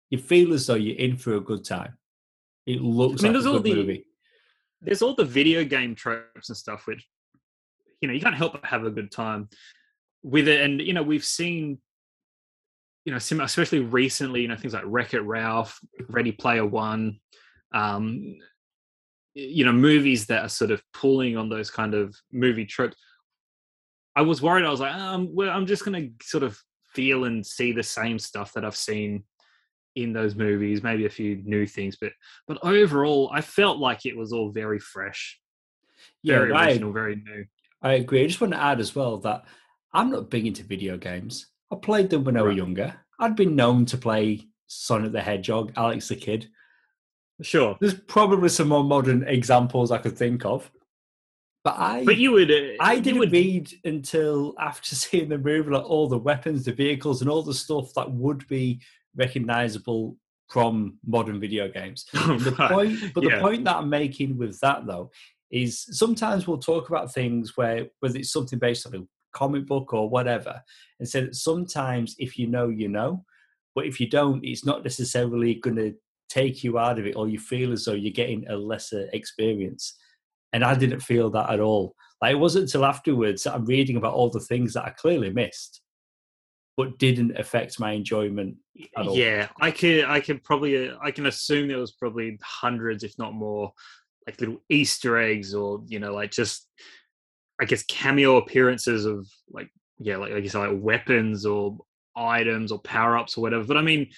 you 0.10 0.18
feel 0.18 0.54
as 0.54 0.68
though 0.68 0.76
you're 0.76 0.98
in 0.98 1.18
for 1.18 1.36
a 1.36 1.42
good 1.42 1.64
time. 1.64 1.98
It 2.66 2.82
looks 2.82 3.24
I 3.24 3.28
mean, 3.28 3.34
like 3.34 3.46
a 3.46 3.52
good 3.52 3.64
the, 3.64 3.76
movie. 3.76 4.06
There's 4.82 5.02
all 5.02 5.16
the 5.16 5.26
video 5.26 5.64
game 5.64 5.96
tropes 5.96 6.50
and 6.50 6.58
stuff, 6.58 6.88
which 6.88 7.06
you 8.02 8.08
know 8.08 8.14
you 8.14 8.22
can't 8.22 8.36
help 8.36 8.54
but 8.54 8.66
have 8.66 8.86
a 8.86 8.92
good 8.92 9.12
time 9.12 9.50
with 10.24 10.48
it. 10.48 10.62
And 10.62 10.82
you 10.82 10.94
know 10.94 11.04
we've 11.04 11.24
seen, 11.24 11.80
you 13.06 13.12
know, 13.12 13.18
especially 13.18 13.80
recently, 13.80 14.42
you 14.42 14.48
know, 14.48 14.56
things 14.56 14.74
like 14.74 14.84
Wreck 14.86 15.14
It 15.14 15.22
Ralph, 15.22 15.80
Ready 16.08 16.32
Player 16.32 16.66
One, 16.66 17.20
um, 17.74 18.36
you 19.34 19.66
know 19.66 19.72
movies 19.72 20.26
that 20.28 20.44
are 20.44 20.50
sort 20.50 20.72
of 20.72 20.82
pulling 20.94 21.38
on 21.38 21.50
those 21.50 21.70
kind 21.70 21.94
of 21.94 22.16
movie 22.32 22.66
tropes. 22.66 22.96
I 24.16 24.22
was 24.22 24.42
worried 24.42 24.66
i 24.66 24.70
was 24.70 24.82
like 24.82 24.94
um 24.94 25.34
well 25.34 25.50
i'm 25.50 25.66
just 25.66 25.86
gonna 25.86 26.10
sort 26.22 26.44
of 26.44 26.60
feel 26.94 27.24
and 27.24 27.46
see 27.46 27.72
the 27.72 27.84
same 27.84 28.20
stuff 28.20 28.52
that 28.54 28.66
i've 28.66 28.76
seen 28.76 29.24
in 29.96 30.14
those 30.14 30.36
movies 30.36 30.84
maybe 30.84 31.06
a 31.06 31.10
few 31.10 31.42
new 31.46 31.66
things 31.66 31.98
but 32.00 32.12
but 32.48 32.58
overall 32.64 33.30
i 33.34 33.40
felt 33.40 33.78
like 33.78 34.06
it 34.06 34.18
was 34.18 34.34
all 34.34 34.50
very 34.50 34.80
fresh 34.80 35.40
very 36.26 36.50
yeah, 36.50 36.66
original 36.66 36.90
I, 36.90 36.94
very 36.94 37.16
new. 37.16 37.46
I 37.82 37.94
agree 37.94 38.24
i 38.24 38.28
just 38.28 38.42
want 38.42 38.54
to 38.54 38.62
add 38.62 38.80
as 38.80 38.94
well 38.94 39.18
that 39.20 39.46
i'm 39.94 40.10
not 40.10 40.30
big 40.30 40.46
into 40.46 40.64
video 40.64 40.98
games. 40.98 41.48
I 41.72 41.76
played 41.76 42.10
them 42.10 42.24
when 42.24 42.36
i 42.36 42.42
was 42.42 42.50
right. 42.50 42.58
younger. 42.58 42.96
I'd 43.20 43.36
been 43.36 43.56
known 43.56 43.86
to 43.86 43.98
play 43.98 44.48
sonic 44.68 45.12
the 45.12 45.22
hedgehog 45.22 45.72
alex 45.78 46.10
the 46.10 46.16
kid 46.16 46.50
Sure. 47.42 47.78
There's 47.80 47.94
probably 47.94 48.50
some 48.50 48.70
more 48.70 48.84
modern 48.84 49.28
examples 49.28 49.92
I 49.92 49.98
could 49.98 50.18
think 50.18 50.46
of. 50.46 50.70
But 51.64 51.76
I, 51.78 52.06
but 52.06 52.18
you 52.18 52.32
would, 52.32 52.52
uh, 52.52 52.76
I 52.80 53.00
didn't 53.00 53.20
would... 53.20 53.32
read 53.32 53.72
until 53.84 54.56
after 54.60 54.96
seeing 54.96 55.30
the 55.30 55.38
movie, 55.38 55.70
like 55.70 55.84
all 55.84 56.08
the 56.08 56.18
weapons, 56.18 56.66
the 56.66 56.72
vehicles, 56.72 57.22
and 57.22 57.30
all 57.30 57.44
the 57.44 57.54
stuff 57.54 57.94
that 57.96 58.10
would 58.12 58.48
be 58.48 58.80
recognizable 59.16 60.16
from 60.50 60.98
modern 61.06 61.40
video 61.40 61.70
games. 61.70 62.06
the 62.14 62.56
point, 62.70 63.14
but 63.14 63.24
yeah. 63.24 63.36
the 63.36 63.42
point 63.42 63.66
that 63.66 63.76
I'm 63.76 63.90
making 63.90 64.38
with 64.38 64.60
that 64.62 64.86
though 64.86 65.12
is 65.52 65.86
sometimes 65.98 66.48
we'll 66.48 66.60
talk 66.60 66.90
about 66.90 67.14
things 67.14 67.58
where 67.58 67.88
whether 68.00 68.18
it's 68.18 68.32
something 68.32 68.60
based 68.60 68.88
on 68.88 68.96
a 68.96 69.04
comic 69.32 69.66
book 69.66 69.94
or 69.94 70.10
whatever, 70.10 70.62
and 71.00 71.08
say 71.08 71.22
that 71.22 71.36
sometimes 71.36 72.16
if 72.20 72.38
you 72.38 72.48
know, 72.48 72.70
you 72.70 72.88
know, 72.88 73.26
but 73.76 73.86
if 73.86 74.00
you 74.00 74.08
don't, 74.08 74.44
it's 74.44 74.66
not 74.66 74.84
necessarily 74.84 75.56
going 75.56 75.76
to 75.76 75.94
take 76.30 76.64
you 76.64 76.78
out 76.78 77.00
of 77.00 77.06
it 77.06 77.16
or 77.16 77.28
you 77.28 77.40
feel 77.40 77.72
as 77.72 77.86
though 77.86 77.94
you're 77.94 78.14
getting 78.14 78.48
a 78.48 78.56
lesser 78.56 79.10
experience. 79.14 79.98
And 80.54 80.64
I 80.64 80.76
didn't 80.76 81.02
feel 81.02 81.30
that 81.32 81.50
at 81.50 81.60
all. 81.60 81.96
Like 82.22 82.34
it 82.34 82.40
wasn't 82.40 82.64
until 82.64 82.86
afterwards 82.86 83.44
that 83.44 83.54
I'm 83.54 83.66
reading 83.66 83.98
about 83.98 84.14
all 84.14 84.30
the 84.30 84.40
things 84.40 84.74
that 84.74 84.86
I 84.86 84.90
clearly 84.92 85.32
missed, 85.32 85.82
but 86.76 86.98
didn't 86.98 87.38
affect 87.38 87.80
my 87.80 87.92
enjoyment 87.92 88.58
at 88.98 89.08
all. 89.08 89.16
Yeah, 89.16 89.50
I 89.60 89.72
can 89.72 90.06
I 90.06 90.20
can 90.20 90.40
probably 90.40 90.90
uh, 90.90 90.96
I 91.02 91.12
can 91.12 91.28
assume 91.28 91.68
there 91.68 91.78
was 91.78 91.94
probably 91.94 92.38
hundreds, 92.44 93.04
if 93.04 93.14
not 93.18 93.34
more, 93.34 93.72
like 94.28 94.40
little 94.40 94.62
Easter 94.70 95.18
eggs 95.18 95.54
or 95.54 95.84
you 95.88 96.00
know 96.00 96.14
like 96.14 96.32
just 96.32 96.68
I 97.62 97.66
guess 97.66 97.84
cameo 97.84 98.38
appearances 98.38 99.06
of 99.06 99.28
like 99.50 99.70
yeah 99.98 100.18
like 100.18 100.34
I 100.34 100.40
guess 100.42 100.56
like 100.56 100.72
weapons 100.74 101.46
or 101.46 101.78
items 102.16 102.72
or 102.72 102.80
power 102.80 103.18
ups 103.18 103.38
or 103.38 103.42
whatever. 103.42 103.64
But 103.64 103.78
I 103.78 103.82
mean, 103.82 104.10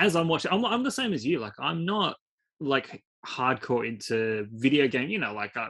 as 0.00 0.16
I'm 0.16 0.28
watching, 0.28 0.50
I'm, 0.50 0.64
I'm 0.64 0.82
the 0.82 0.90
same 0.90 1.12
as 1.12 1.24
you. 1.24 1.38
Like 1.38 1.52
I'm 1.58 1.84
not 1.84 2.16
like 2.58 3.02
hardcore 3.26 3.86
into 3.86 4.46
video 4.50 4.88
game. 4.88 5.10
You 5.10 5.18
know, 5.18 5.34
like 5.34 5.56
I, 5.56 5.68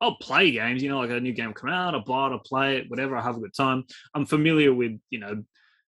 I'll 0.00 0.16
play 0.16 0.50
games. 0.50 0.82
You 0.82 0.88
know, 0.88 0.98
like 0.98 1.10
a 1.10 1.20
new 1.20 1.34
game 1.34 1.52
come 1.52 1.70
out, 1.70 1.94
I 1.94 1.98
buy 1.98 2.28
it, 2.28 2.34
I 2.34 2.38
play 2.44 2.76
it, 2.78 2.84
whatever. 2.88 3.16
I 3.16 3.22
have 3.22 3.36
a 3.36 3.40
good 3.40 3.54
time. 3.54 3.84
I'm 4.14 4.24
familiar 4.24 4.72
with 4.72 4.98
you 5.10 5.18
know 5.18 5.44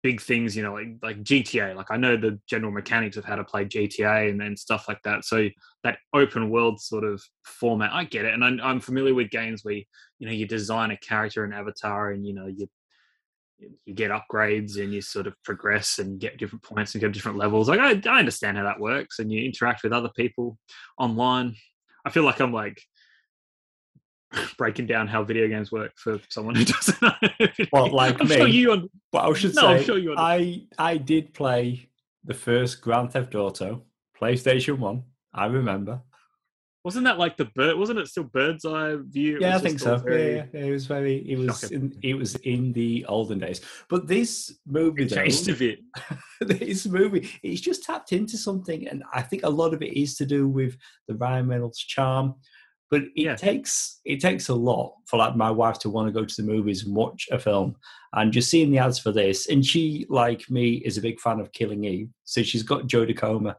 big 0.01 0.19
things. 0.19 0.57
You 0.57 0.63
know, 0.63 0.73
like 0.73 0.87
like 1.03 1.23
GTA. 1.23 1.75
Like 1.75 1.91
I 1.91 1.97
know 1.97 2.17
the 2.17 2.39
general 2.49 2.71
mechanics 2.71 3.17
of 3.17 3.25
how 3.25 3.35
to 3.35 3.43
play 3.43 3.65
GTA 3.65 4.31
and 4.31 4.41
then 4.41 4.57
stuff 4.57 4.85
like 4.87 5.01
that. 5.03 5.23
So 5.23 5.47
that 5.83 5.99
open 6.13 6.49
world 6.49 6.81
sort 6.81 7.03
of 7.03 7.21
format, 7.43 7.93
I 7.93 8.03
get 8.05 8.25
it, 8.25 8.33
and 8.33 8.43
I'm, 8.43 8.59
I'm 8.63 8.79
familiar 8.79 9.13
with 9.13 9.29
games 9.29 9.63
where 9.63 9.75
you 9.75 10.27
know 10.27 10.31
you 10.31 10.47
design 10.47 10.89
a 10.89 10.97
character 10.97 11.43
and 11.43 11.53
avatar, 11.53 12.11
and 12.11 12.25
you 12.25 12.33
know 12.33 12.47
you 12.47 12.67
you 13.85 13.93
get 13.93 14.11
upgrades 14.11 14.81
and 14.81 14.93
you 14.93 15.01
sort 15.01 15.27
of 15.27 15.33
progress 15.43 15.99
and 15.99 16.19
get 16.19 16.37
different 16.37 16.63
points 16.63 16.93
and 16.93 17.01
get 17.01 17.11
different 17.11 17.37
levels. 17.37 17.67
Like 17.69 17.79
I, 17.79 18.01
I 18.09 18.19
understand 18.19 18.57
how 18.57 18.63
that 18.63 18.79
works, 18.79 19.19
and 19.19 19.31
you 19.31 19.43
interact 19.43 19.83
with 19.83 19.93
other 19.93 20.09
people 20.15 20.57
online. 20.97 21.55
I 22.05 22.09
feel 22.09 22.23
like 22.23 22.39
I'm 22.39 22.53
like 22.53 22.81
breaking 24.57 24.85
down 24.87 25.07
how 25.07 25.23
video 25.23 25.47
games 25.47 25.71
work 25.71 25.91
for 25.97 26.19
someone 26.29 26.55
who 26.55 26.65
doesn't 26.73 27.01
know. 27.01 27.11
Well, 27.71 27.91
like 27.91 28.21
I'm 28.21 28.27
me. 28.27 28.35
sure 28.37 28.47
you. 28.47 28.71
Un- 28.71 28.89
But 29.11 29.27
I 29.29 29.33
should 29.33 29.55
No, 29.55 29.61
say, 29.61 29.67
I'm 29.77 29.83
sure 29.83 29.97
you 29.97 30.15
I 30.17 30.63
I 30.77 30.97
did 30.97 31.33
play 31.33 31.89
the 32.23 32.33
first 32.33 32.81
Grand 32.81 33.11
Theft 33.11 33.35
Auto 33.35 33.83
PlayStation 34.19 34.77
One. 34.77 35.03
I 35.33 35.45
remember. 35.47 36.01
Wasn't 36.85 37.03
that 37.05 37.17
like 37.19 37.35
the 37.35 37.45
bird? 37.45 37.77
Wasn't 37.77 37.99
it 37.99 38.07
still 38.07 38.23
bird's 38.23 38.63
eye 38.63 38.95
view? 39.09 39.35
It 39.35 39.41
yeah, 39.41 39.57
I 39.57 39.59
think 39.59 39.79
so. 39.79 39.97
very- 39.97 40.35
Yeah, 40.37 40.45
yeah, 40.53 40.65
it 40.65 40.71
was 40.71 40.85
very. 40.85 41.29
It 41.29 41.37
was. 41.37 41.59
Shocking. 41.59 41.77
In, 41.77 41.99
it 42.01 42.13
was 42.13 42.35
in 42.35 42.71
the 42.71 43.05
olden 43.05 43.39
days. 43.39 43.59
But 43.89 44.07
this 44.07 44.57
movie, 44.65 45.03
It 45.03 45.09
though, 45.09 45.15
changed 45.17 45.49
a 45.49 45.55
bit. 45.55 45.79
this 46.41 46.85
movie, 46.87 47.29
it's 47.43 47.59
just 47.61 47.83
tapped 47.83 48.13
into 48.13 48.37
something, 48.37 48.87
and 48.87 49.03
I 49.13 49.21
think 49.21 49.43
a 49.43 49.49
lot 49.49 49.73
of 49.73 49.81
it 49.81 49.93
is 49.97 50.15
to 50.17 50.25
do 50.25 50.47
with 50.47 50.77
the 51.09 51.15
Ryan 51.15 51.47
Reynolds 51.49 51.79
charm. 51.79 52.35
But 52.91 53.01
it 53.03 53.09
Yeah. 53.15 53.35
takes 53.35 53.99
it 54.05 54.19
takes 54.19 54.47
a 54.49 54.55
lot 54.55 54.93
for 55.05 55.17
like 55.17 55.35
my 55.35 55.51
wife 55.51 55.77
to 55.79 55.89
want 55.91 56.07
to 56.07 56.11
go 56.17 56.25
to 56.25 56.35
the 56.41 56.47
movies 56.47 56.85
and 56.85 56.95
watch 56.95 57.27
a 57.31 57.37
film, 57.37 57.75
and 58.13 58.31
just 58.31 58.49
seeing 58.49 58.71
the 58.71 58.79
ads 58.79 58.97
for 58.99 59.11
this, 59.11 59.47
and 59.49 59.63
she 59.65 60.05
like 60.09 60.49
me 60.49 60.75
is 60.85 60.97
a 60.97 61.01
big 61.01 61.19
fan 61.19 61.39
of 61.41 61.51
Killing 61.51 61.83
Eve, 61.83 62.09
so 62.23 62.41
she's 62.41 62.63
got 62.63 62.87
Jodie 62.87 63.15
Comer, 63.17 63.55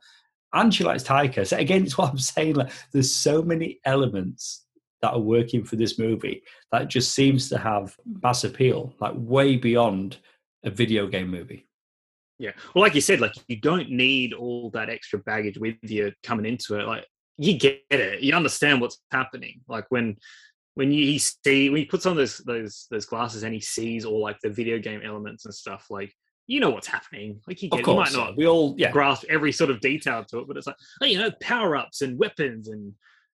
and 0.53 0.75
she 0.75 0.85
likes 0.85 1.05
Taika. 1.05 1.47
So 1.47 1.57
again, 1.57 1.83
it's 1.85 1.99
what 1.99 2.11
I'm 2.11 2.19
saying. 2.19 2.55
Like, 2.55 2.73
there's 2.93 3.15
so 3.15 3.43
many 3.43 3.81
elements 3.85 4.67
that 5.03 5.13
are 5.13 5.21
working 5.21 5.65
for 5.65 5.77
this 5.77 5.99
movie 5.99 6.43
that 6.73 6.89
just 6.89 7.15
seems 7.15 7.49
to 7.49 7.59
have 7.59 7.97
mm-hmm. 7.97 8.21
mass 8.23 8.45
appeal, 8.45 8.95
like 9.01 9.15
way 9.17 9.57
beyond 9.57 10.19
a 10.65 10.71
video 10.71 11.07
game 11.07 11.29
movie. 11.29 11.67
Yeah. 12.39 12.53
Well, 12.75 12.83
like 12.83 12.95
you 12.95 13.01
said, 13.01 13.21
like 13.21 13.35
you 13.49 13.57
don't 13.57 13.91
need 13.91 14.33
all 14.33 14.71
that 14.71 14.89
extra 14.89 15.19
baggage 15.19 15.59
with 15.59 15.77
you 15.83 16.13
coming 16.23 16.47
into 16.47 16.79
it. 16.79 16.87
Like 16.87 17.07
you 17.37 17.59
get 17.59 17.83
it, 17.91 18.23
you 18.23 18.35
understand 18.35 18.81
what's 18.81 18.99
happening. 19.11 19.61
Like 19.69 19.85
when 19.91 20.17
when 20.75 20.93
you 20.93 21.19
see 21.19 21.69
when 21.69 21.81
he 21.81 21.85
puts 21.85 22.07
on 22.07 22.17
those 22.17 22.39
those 22.39 22.87
those 22.91 23.05
glasses 23.05 23.43
and 23.43 23.53
he 23.53 23.61
sees 23.61 24.07
all 24.07 24.23
like 24.23 24.39
the 24.43 24.49
video 24.49 24.79
game 24.79 25.03
elements 25.05 25.45
and 25.45 25.55
stuff, 25.55 25.87
like 25.91 26.15
you 26.51 26.59
know 26.59 26.71
what's 26.71 26.89
happening. 26.89 27.41
Like 27.47 27.63
you 27.63 27.69
Of 27.69 27.79
get, 27.79 27.79
you 27.79 27.85
course, 27.85 28.13
might 28.13 28.19
yeah. 28.19 28.27
not 28.27 28.37
we 28.37 28.49
all 28.49 28.75
yeah. 28.77 28.91
grasp 28.91 29.25
every 29.29 29.53
sort 29.53 29.71
of 29.71 29.81
detail 29.81 30.25
to 30.25 30.41
it, 30.41 30.49
but 30.49 30.57
it's 30.57 30.67
like, 30.67 30.77
oh, 31.01 31.07
you 31.07 31.17
know, 31.17 31.31
power 31.41 31.77
ups 31.77 32.03
and 32.03 32.19
weapons 32.19 32.67
and 32.67 32.93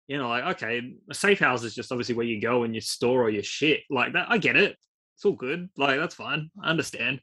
you 0.08 0.18
know, 0.18 0.28
like 0.28 0.44
okay, 0.58 0.82
a 1.10 1.14
safe 1.14 1.40
house 1.40 1.64
is 1.64 1.74
just 1.74 1.92
obviously 1.94 2.14
where 2.14 2.26
you 2.26 2.42
go 2.42 2.64
and 2.64 2.76
you 2.76 2.82
store 2.82 3.24
all 3.24 3.30
your 3.30 3.42
shit. 3.42 3.82
Like 3.90 4.14
that, 4.14 4.28
I 4.30 4.38
get 4.38 4.58
it. 4.58 4.76
It's 5.16 5.24
all 5.24 5.32
good. 5.32 5.70
Like 5.78 5.98
that's 5.98 6.16
fine. 6.16 6.52
I 6.62 6.70
understand. 6.70 7.22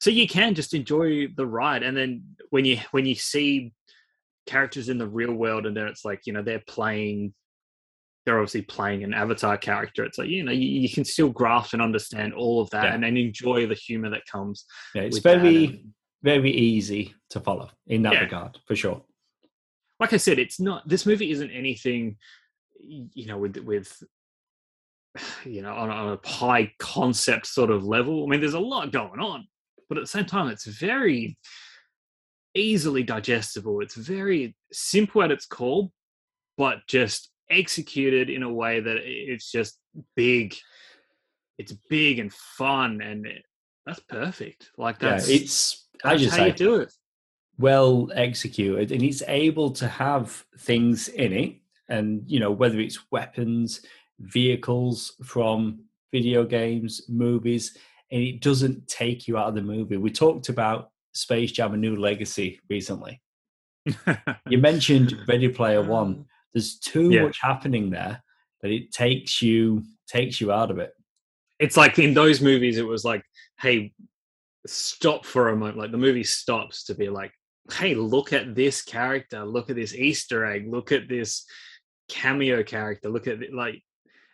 So 0.00 0.10
you 0.10 0.28
can 0.28 0.54
just 0.54 0.74
enjoy 0.74 1.26
the 1.34 1.46
ride, 1.46 1.82
and 1.82 1.96
then 1.96 2.22
when 2.50 2.64
you 2.64 2.78
when 2.92 3.04
you 3.04 3.16
see 3.16 3.72
characters 4.46 4.88
in 4.88 4.98
the 4.98 5.08
real 5.08 5.32
world, 5.32 5.66
and 5.66 5.76
then 5.76 5.88
it's 5.88 6.04
like 6.04 6.20
you 6.24 6.32
know 6.32 6.42
they're 6.42 6.62
playing. 6.68 7.34
They're 8.26 8.38
obviously 8.38 8.62
playing 8.62 9.04
an 9.04 9.14
avatar 9.14 9.56
character. 9.56 10.04
It's 10.04 10.18
like 10.18 10.28
you 10.28 10.42
know 10.42 10.52
you, 10.52 10.66
you 10.66 10.88
can 10.90 11.04
still 11.04 11.30
grasp 11.30 11.72
and 11.72 11.80
understand 11.80 12.34
all 12.34 12.60
of 12.60 12.68
that, 12.70 12.84
Yeah. 12.84 12.94
and 12.94 13.02
then 13.04 13.16
enjoy 13.16 13.66
the 13.66 13.74
humor 13.74 14.10
that 14.10 14.26
comes. 14.26 14.66
yeah 14.94 15.02
it's 15.02 15.18
very 15.18 15.64
and- 15.66 15.92
very 16.22 16.50
easy 16.50 17.14
to 17.30 17.38
follow 17.40 17.70
in 17.86 18.02
that 18.02 18.14
Yeah. 18.14 18.20
regard 18.20 18.58
for 18.66 18.74
sure. 18.76 19.02
like 20.00 20.12
I 20.12 20.16
said, 20.18 20.38
it's 20.38 20.58
not. 20.60 20.86
This 20.86 21.06
movie 21.06 21.30
isn't 21.30 21.50
anything, 21.50 22.16
you 22.80 23.26
know, 23.26 23.38
with 23.38 23.56
with 23.58 23.96
you 25.44 25.62
know 25.62 25.72
on, 25.74 25.88
a- 25.88 25.92
on 25.94 26.18
a 26.22 26.28
high 26.28 26.72
concept 26.78 27.46
sort 27.46 27.70
of 27.70 27.84
level. 27.84 28.24
I 28.24 28.26
mean, 28.28 28.40
there's 28.40 28.54
a 28.54 28.58
lot 28.60 28.90
going 28.92 29.20
on, 29.20 29.46
but 29.88 29.96
at 29.98 30.02
the 30.02 30.08
same 30.08 30.26
time, 30.26 30.48
it's 30.48 30.66
very 30.66 31.38
easily 32.54 33.02
digestible. 33.02 33.80
It's 33.80 33.94
very 33.94 34.56
simple 34.72 35.22
at 35.22 35.30
its 35.30 35.46
core, 35.46 35.90
but 36.58 36.78
just 36.88 37.30
executed 37.50 38.30
in 38.30 38.42
a 38.42 38.52
way 38.52 38.80
that 38.80 38.96
it's 39.02 39.50
just 39.50 39.78
big. 40.14 40.54
It's 41.58 41.72
big 41.88 42.18
and 42.18 42.32
fun, 42.32 43.00
and 43.00 43.26
it, 43.26 43.42
that's 43.86 44.00
perfect. 44.00 44.70
Like 44.76 44.98
that's 44.98 45.28
yeah, 45.28 45.36
it's 45.36 45.88
I 46.04 46.10
that's 46.10 46.22
just 46.22 46.36
how 46.36 46.46
you 46.46 46.52
do 46.52 46.74
it. 46.76 46.92
well 47.58 48.10
executed, 48.14 48.92
and 48.92 49.02
it's 49.02 49.22
able 49.26 49.70
to 49.72 49.88
have 49.88 50.44
things 50.58 51.08
in 51.08 51.32
it, 51.32 51.56
and 51.88 52.22
you 52.26 52.40
know 52.40 52.50
whether 52.50 52.78
it's 52.78 53.10
weapons, 53.10 53.80
vehicles 54.20 55.14
from 55.24 55.80
video 56.12 56.44
games, 56.44 57.02
movies, 57.08 57.76
and 58.10 58.22
it 58.22 58.40
doesn't 58.40 58.86
take 58.86 59.26
you 59.26 59.38
out 59.38 59.48
of 59.48 59.54
the 59.54 59.62
movie. 59.62 59.96
We 59.96 60.10
talked 60.10 60.48
about 60.50 60.90
Space 61.14 61.52
Jam: 61.52 61.74
A 61.74 61.76
New 61.76 61.96
Legacy 61.96 62.60
recently. 62.68 63.20
You 64.48 64.58
mentioned 64.58 65.16
Ready 65.26 65.48
Player 65.48 65.82
One. 65.82 66.26
Uh. 66.28 66.35
There's 66.56 66.78
too 66.78 67.10
Yeah. 67.10 67.24
much 67.24 67.38
happening 67.42 67.90
there 67.90 68.22
that 68.62 68.70
it 68.70 68.90
takes 68.90 69.42
you 69.42 69.82
takes 70.08 70.40
you 70.40 70.50
out 70.50 70.70
of 70.70 70.78
it. 70.78 70.92
it's 71.58 71.76
like 71.76 71.98
in 71.98 72.14
those 72.14 72.40
movies 72.40 72.78
it 72.78 72.86
was 72.86 73.04
like 73.04 73.22
hey 73.60 73.92
stop 74.66 75.24
for 75.26 75.48
a 75.50 75.56
moment 75.56 75.76
like 75.76 75.90
the 75.90 75.98
movie 75.98 76.24
stops 76.24 76.84
to 76.84 76.94
be 76.94 77.08
like 77.10 77.32
hey 77.72 77.94
look 77.94 78.32
at 78.32 78.54
this 78.54 78.82
character 78.82 79.44
look 79.44 79.68
at 79.68 79.76
this 79.76 79.94
easter 79.94 80.44
egg 80.46 80.66
look 80.68 80.92
at 80.92 81.08
this 81.08 81.44
cameo 82.08 82.62
character 82.62 83.08
look 83.10 83.26
at 83.26 83.42
it 83.42 83.52
like 83.52 83.82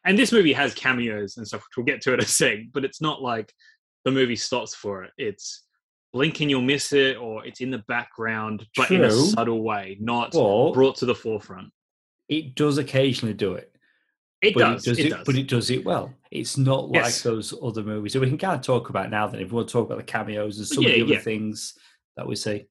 and 0.04 0.16
this 0.18 0.30
movie 0.32 0.52
has 0.52 0.74
cameos 0.74 1.36
and 1.38 1.46
stuff 1.48 1.60
which 1.62 1.76
we'll 1.76 1.86
get 1.86 2.00
to 2.02 2.12
in 2.14 2.20
a 2.20 2.24
sec 2.24 2.58
but 2.72 2.84
it's 2.84 3.00
not 3.00 3.20
like 3.22 3.52
the 4.04 4.10
movie 4.10 4.36
stops 4.36 4.74
for 4.74 5.02
it 5.04 5.10
it's 5.18 5.64
blink 6.12 6.40
and 6.40 6.50
you'll 6.50 6.60
miss 6.62 6.92
it 6.92 7.16
or 7.16 7.44
it's 7.46 7.60
in 7.60 7.70
the 7.70 7.82
background 7.88 8.64
but 8.76 8.90
in 8.90 9.02
a 9.04 9.10
subtle 9.10 9.62
way 9.62 9.96
not 10.00 10.32
But 10.32 10.72
brought 10.72 10.96
to 10.96 11.06
the 11.06 11.14
forefront 11.14 11.70
it 12.28 12.54
does 12.54 12.78
occasionally 12.78 13.34
do 13.34 13.54
it. 13.54 13.74
it 14.40 14.54
but 14.54 14.60
does 14.60 14.86
it 14.86 14.90
does 14.90 14.98
it, 14.98 15.06
it, 15.06 15.10
does 15.10 15.26
but 15.26 15.36
it 15.36 15.48
does 15.48 15.70
it 15.70 15.84
well. 15.84 16.12
It's 16.30 16.56
not 16.56 16.90
like 16.90 17.04
Yes. 17.04 17.22
those 17.22 17.54
other 17.62 17.82
movies. 17.82 18.12
So 18.12 18.20
we 18.20 18.28
can 18.28 18.38
kind 18.38 18.54
of 18.54 18.62
talk 18.62 18.88
about 18.88 19.10
now. 19.10 19.26
Then, 19.26 19.40
if 19.40 19.50
we 19.50 19.56
want 19.56 19.68
to 19.68 19.72
talk 19.72 19.86
about 19.86 19.98
the 19.98 20.04
cameos 20.04 20.58
and 20.58 20.66
some 20.66 20.84
of 20.84 20.90
the 20.90 21.02
other 21.02 21.12
yeah. 21.14 21.20
things 21.20 21.74
that 22.16 22.26
we 22.26 22.36
see. 22.36 22.66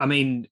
I 0.00 0.06
mean, 0.06 0.48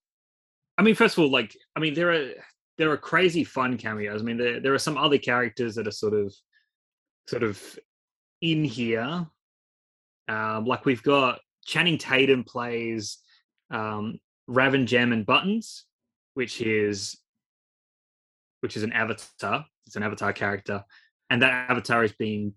I 0.79 0.83
mean, 0.83 0.95
first 0.95 1.17
of 1.17 1.25
all, 1.25 1.31
like, 1.31 1.57
I 1.77 1.81
mean, 1.81 1.95
there 1.95 2.13
are 2.13 2.31
there 2.79 2.91
are 2.91 2.97
crazy 2.97 3.45
fun 3.45 3.77
cameos. 3.77 4.21
I 4.21 4.25
mean, 4.25 4.37
there 4.37 4.61
there 4.61 4.75
are 4.75 4.79
some 4.79 4.97
other 4.97 5.19
characters 5.19 5.75
that 5.77 5.87
are 5.87 5.93
sort 5.93 6.15
of 6.15 6.35
sort 7.27 7.43
of 7.43 7.79
in 8.41 8.65
here. 8.65 9.27
Um, 10.29 10.65
like 10.65 10.85
we've 10.85 11.03
got 11.03 11.41
Channing 11.65 11.99
Tatum 11.99 12.45
plays 12.45 13.19
um, 13.71 14.19
Revenjamin 14.49 15.25
Buttons, 15.27 15.85
which 16.35 16.61
is 16.61 17.19
which 18.61 18.77
is 18.77 18.83
an 18.83 18.93
avatar. 18.93 19.65
It's 19.87 19.97
an 19.97 20.03
avatar 20.03 20.33
character, 20.33 20.85
and 21.31 21.43
that 21.43 21.71
avatar 21.71 22.05
is 22.05 22.13
being 22.13 22.55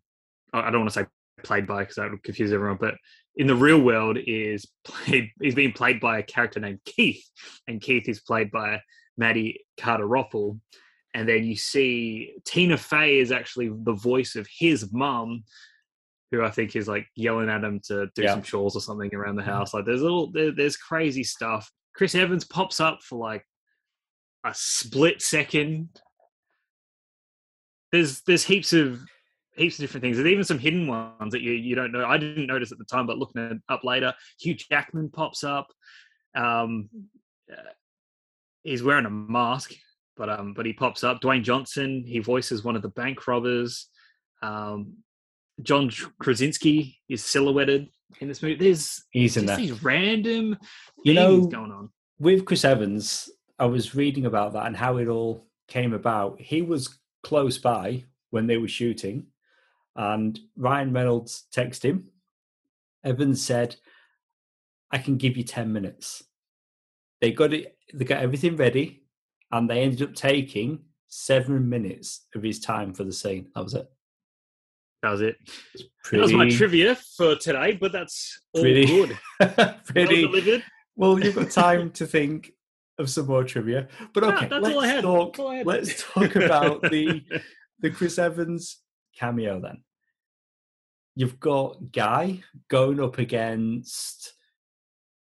I 0.54 0.70
don't 0.70 0.82
want 0.82 0.94
to 0.94 1.00
say 1.02 1.08
played 1.44 1.68
by 1.68 1.82
because 1.82 1.96
that 1.96 2.10
would 2.10 2.24
confuse 2.24 2.52
everyone, 2.52 2.78
but 2.80 2.96
in 3.36 3.48
the 3.48 3.56
real 3.56 3.80
world 3.80 4.18
is 4.26 4.66
played 4.86 5.30
is 5.42 5.56
being 5.56 5.74
played 5.74 6.00
by 6.00 6.20
a 6.20 6.24
character 6.24 6.60
named 6.60 6.80
Keith, 6.86 7.24
and 7.68 7.82
Keith 7.82 8.08
is 8.08 8.22
played 8.22 8.52
by 8.52 8.82
Maddie 9.18 9.62
Carter 9.80 10.08
Roppel. 10.08 10.60
And 11.14 11.30
then 11.30 11.46
you 11.46 11.56
see 11.56 12.34
Tina 12.44 12.78
Fey 12.78 13.20
is 13.20 13.32
actually 13.32 13.70
the 13.70 13.94
voice 13.94 14.36
of 14.36 14.48
his 14.52 14.92
mum, 14.92 15.46
who 16.32 16.44
I 16.44 16.50
think 16.50 16.76
is 16.76 16.90
like 16.90 17.08
yelling 17.16 17.50
at 17.50 17.64
him 17.64 17.80
to 17.88 18.08
do 18.16 18.24
Yeah. 18.24 18.34
some 18.34 18.42
chores 18.42 18.76
or 18.76 18.82
something 18.82 19.14
around 19.16 19.38
the 19.38 19.42
mm-hmm. 19.42 19.52
house. 19.52 19.74
Like 19.74 19.86
there's 19.86 20.04
all 20.04 20.28
there, 20.32 20.52
there's 20.52 20.76
crazy 20.76 21.24
stuff. 21.24 21.72
Chris 21.94 22.16
Evans 22.16 22.44
pops 22.44 22.82
up 22.82 23.02
for 23.02 23.18
like 23.18 23.46
a 24.46 24.54
split 24.54 25.22
second. 25.22 25.90
There's 27.92 28.22
there's 28.22 28.44
heaps 28.44 28.74
of 28.74 29.02
heaps 29.56 29.78
of 29.80 29.84
different 29.84 30.04
things. 30.04 30.18
There's 30.18 30.28
even 30.30 30.44
some 30.44 30.60
hidden 30.60 30.88
ones 30.88 31.32
that 31.32 31.42
you 31.42 31.52
you 31.54 31.76
don't 31.76 31.92
know. 31.92 32.06
I 32.06 32.18
didn't 32.18 32.48
notice 32.48 32.72
at 32.72 32.78
the 32.78 32.86
time, 32.86 33.08
but 33.08 33.18
looking 33.18 33.42
it 33.42 33.58
up 33.70 33.84
later, 33.84 34.14
Hugh 34.40 34.54
Jackman 34.56 35.10
pops 35.10 35.44
up. 35.44 35.68
Um, 36.36 36.90
uh, 37.52 37.62
he's 38.64 38.84
wearing 38.84 39.06
a 39.06 39.10
mask, 39.10 39.74
but 40.18 40.30
um, 40.30 40.54
but 40.54 40.66
he 40.66 40.74
pops 40.74 41.04
up. 41.04 41.22
Dwayne 41.22 41.44
Johnson, 41.44 42.04
he 42.06 42.20
voices 42.20 42.64
one 42.64 42.76
of 42.76 42.82
the 42.82 42.90
bank 42.90 43.28
robbers. 43.28 43.88
Um, 44.42 44.98
John 45.62 45.90
Krasinski 46.20 47.00
is 47.08 47.24
silhouetted 47.24 47.88
in 48.20 48.28
this 48.28 48.42
movie. 48.44 48.56
There's 48.56 49.04
He's 49.12 49.38
in 49.38 49.48
just 49.48 49.58
these 49.60 49.84
random 49.84 50.58
You 51.06 51.14
things 51.14 51.16
know, 51.16 51.48
going 51.48 51.72
on. 51.72 51.90
with 52.20 52.44
Chris 52.44 52.66
Evans, 52.66 53.30
I 53.60 53.66
was 53.66 53.96
reading 53.96 54.26
about 54.26 54.54
that 54.54 54.66
and 54.68 54.76
how 54.76 54.98
it 54.98 55.08
all 55.08 55.46
came 55.68 55.94
about. 55.94 56.40
He 56.40 56.62
was 56.62 56.98
close 57.24 57.58
by 57.58 58.04
when 58.30 58.48
they 58.48 58.58
were 58.58 58.68
shooting, 58.68 59.28
and 59.96 60.38
Ryan 60.58 60.92
Reynolds 60.94 61.46
texted 61.56 61.84
him. 61.84 62.08
Evans 63.04 63.42
said, 63.46 63.78
"I 64.92 64.98
can 64.98 65.18
give 65.18 65.38
you 65.38 65.44
ten 65.44 65.72
minutes." 65.72 66.24
They 67.22 67.32
got 67.32 67.54
it. 67.54 67.78
They 67.94 68.04
got 68.06 68.22
everything 68.22 68.58
ready, 68.58 69.04
and 69.52 69.70
they 69.70 69.82
ended 69.82 70.02
up 70.02 70.16
taking 70.16 70.86
seven 71.08 71.70
minutes 71.70 72.26
of 72.36 72.44
his 72.44 72.60
time 72.60 72.94
for 72.94 73.04
the 73.06 73.14
scene. 73.14 73.50
That 73.56 73.64
was 73.64 73.74
it. 73.74 73.90
That 75.02 75.12
was 75.12 75.22
it? 75.22 75.38
Pretty, 76.04 76.18
That 76.18 76.24
was 76.24 76.34
my 76.34 76.50
trivia 76.50 76.96
for 76.96 77.36
today, 77.36 77.74
but 77.80 77.92
that's 77.92 78.42
all 78.54 78.62
pretty- 78.62 78.86
good. 78.86 79.18
Well 79.96 80.08
delivered. 80.08 80.64
Well, 80.98 81.20
you've 81.24 81.36
got 81.36 81.52
time 81.52 81.92
to 81.92 82.08
think 82.08 82.52
of 82.98 83.10
some 83.10 83.28
more 83.28 83.44
trivia. 83.44 83.88
But 84.14 84.24
Ah, 84.24 84.36
okay, 84.38 84.48
that's 84.48 84.66
all 84.68 84.80
I 84.80 84.82
let's 84.82 84.92
had. 84.92 85.02
talk. 85.04 85.40
All 85.40 85.48
I 85.50 85.56
had. 85.58 85.68
Let's 85.68 86.04
talk 86.04 86.36
about 86.36 86.82
the 86.84 87.24
the 87.80 87.90
Chris 87.92 88.18
Evans 88.18 88.82
cameo 89.18 89.60
then. 89.60 89.84
You've 91.16 91.40
got 91.40 91.92
Guy 91.92 92.42
going 92.70 93.00
up 93.02 93.18
against 93.20 94.34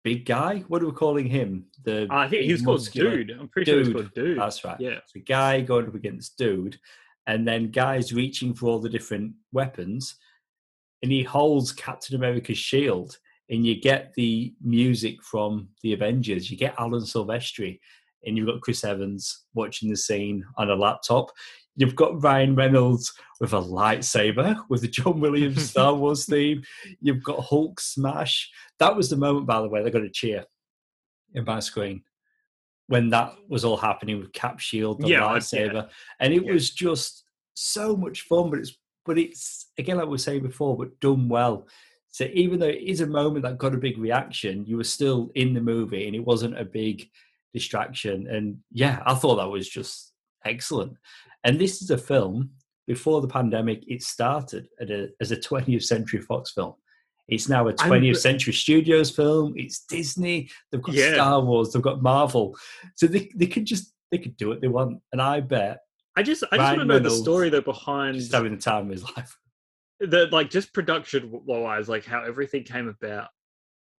Big 0.02 0.24
Guy. 0.24 0.64
What 0.68 0.82
are 0.82 0.86
we 0.86 0.92
calling 0.92 1.26
him? 1.26 1.66
The 1.84 2.06
I 2.10 2.28
think 2.28 2.44
he 2.44 2.52
was 2.52 2.62
called 2.62 2.90
Dude. 2.92 3.30
I'm 3.30 3.48
pretty 3.48 3.70
sure 3.70 3.78
he 3.80 3.84
Dude. 3.86 3.94
called 3.94 4.14
Dude. 4.14 4.38
That's 4.38 4.64
right. 4.64 4.80
Yeah. 4.80 4.98
So 5.06 5.20
Guy 5.26 5.60
going 5.60 5.86
up 5.86 5.94
against 5.94 6.36
Dude, 6.36 6.78
and 7.26 7.46
then 7.46 7.70
Guy's 7.70 8.12
reaching 8.12 8.54
for 8.54 8.66
all 8.66 8.78
the 8.80 8.88
different 8.88 9.34
weapons, 9.52 10.16
and 11.02 11.12
he 11.12 11.22
holds 11.22 11.70
Captain 11.72 12.16
America's 12.16 12.58
shield, 12.58 13.16
and 13.50 13.66
you 13.66 13.80
get 13.80 14.12
the 14.14 14.54
music 14.62 15.22
from 15.22 15.68
the 15.82 15.92
Avengers. 15.92 16.50
You 16.50 16.56
get 16.56 16.74
Alan 16.78 17.02
Silvestri, 17.02 17.78
and 18.24 18.36
you've 18.36 18.46
got 18.46 18.60
Chris 18.60 18.84
Evans 18.84 19.44
watching 19.54 19.88
the 19.90 19.96
scene 19.96 20.44
on 20.56 20.70
a 20.70 20.74
laptop. 20.74 21.30
You've 21.76 21.94
got 21.96 22.22
Ryan 22.22 22.56
Reynolds 22.56 23.12
with 23.40 23.52
a 23.52 23.60
lightsaber 23.60 24.60
with 24.68 24.80
the 24.82 24.88
John 24.88 25.20
Williams 25.20 25.70
Star 25.70 25.94
Wars 25.94 26.26
theme. 26.26 26.62
You've 27.00 27.22
got 27.22 27.40
Hulk 27.44 27.80
smash. 27.80 28.50
That 28.80 28.96
was 28.96 29.08
the 29.08 29.16
moment, 29.16 29.46
by 29.46 29.60
the 29.62 29.68
way, 29.68 29.82
they 29.82 29.90
got 29.90 30.02
a 30.02 30.10
cheer 30.10 30.44
in 31.34 31.44
my 31.44 31.60
screen 31.60 32.02
when 32.88 33.10
that 33.10 33.34
was 33.48 33.64
all 33.64 33.76
happening 33.76 34.18
with 34.18 34.32
Cap 34.32 34.58
Shield, 34.58 35.00
the 35.00 35.08
Yeah, 35.08 35.20
lightsaber, 35.20 35.88
and 36.20 36.32
it 36.32 36.44
Yeah. 36.44 36.52
was 36.52 36.70
just 36.70 37.24
so 37.54 37.96
much 37.96 38.22
fun. 38.22 38.50
But 38.50 38.60
it's 38.60 38.76
but 39.04 39.18
it's 39.18 39.70
again 39.78 39.96
like 39.98 40.06
we 40.06 40.12
were 40.12 40.18
saying 40.18 40.42
before, 40.42 40.76
but 40.76 40.98
done 41.00 41.28
well. 41.28 41.66
So 42.18 42.26
even 42.34 42.58
though 42.58 42.66
it 42.66 42.82
is 42.82 43.00
a 43.00 43.06
moment 43.06 43.44
that 43.44 43.58
got 43.58 43.76
a 43.76 43.78
big 43.78 43.96
reaction, 43.96 44.66
you 44.66 44.76
were 44.76 44.82
still 44.82 45.30
in 45.36 45.54
the 45.54 45.60
movie, 45.60 46.08
and 46.08 46.16
it 46.16 46.26
wasn't 46.26 46.58
a 46.58 46.64
big 46.64 47.08
distraction. 47.54 48.26
And 48.26 48.58
yeah, 48.72 49.04
I 49.06 49.14
thought 49.14 49.36
that 49.36 49.48
was 49.48 49.68
just 49.68 50.14
excellent. 50.44 50.94
And 51.44 51.60
this 51.60 51.80
is 51.80 51.92
a 51.92 51.96
film 51.96 52.50
before 52.88 53.20
the 53.20 53.28
pandemic. 53.28 53.84
It 53.86 54.02
started 54.02 54.66
at 54.80 54.90
a, 54.90 55.10
as 55.20 55.30
a 55.30 55.36
20th 55.36 55.84
Century 55.84 56.20
Fox 56.20 56.50
film. 56.50 56.74
It's 57.28 57.48
now 57.48 57.68
a 57.68 57.74
I'm- 57.78 57.88
20th 57.88 58.16
Century 58.16 58.52
Studios 58.52 59.12
film. 59.12 59.52
It's 59.54 59.84
Disney. 59.84 60.50
They've 60.72 60.82
got 60.82 60.96
Yeah. 60.96 61.14
Star 61.14 61.40
Wars. 61.40 61.72
They've 61.72 61.80
got 61.80 62.02
Marvel. 62.02 62.56
So 62.96 63.06
they 63.06 63.30
they 63.36 63.46
could 63.46 63.64
just 63.64 63.94
they 64.10 64.18
could 64.18 64.36
do 64.36 64.48
what 64.48 64.60
they 64.60 64.66
want. 64.66 65.00
And 65.12 65.22
I 65.22 65.38
bet 65.38 65.82
I 66.16 66.24
just 66.24 66.42
I 66.50 66.56
just 66.56 66.58
Ryan 66.58 66.78
want 66.78 66.90
to 66.90 66.94
know 66.96 66.98
the 66.98 67.10
story 67.12 67.48
though 67.48 67.60
behind 67.60 68.16
just 68.16 68.32
having 68.32 68.56
the 68.56 68.58
time 68.60 68.86
of 68.86 68.90
his 68.90 69.04
life. 69.16 69.38
The 70.00 70.28
like 70.30 70.50
just 70.50 70.72
production 70.72 71.30
wise, 71.30 71.88
like 71.88 72.04
how 72.04 72.22
everything 72.22 72.64
came 72.64 72.88
about. 72.88 73.28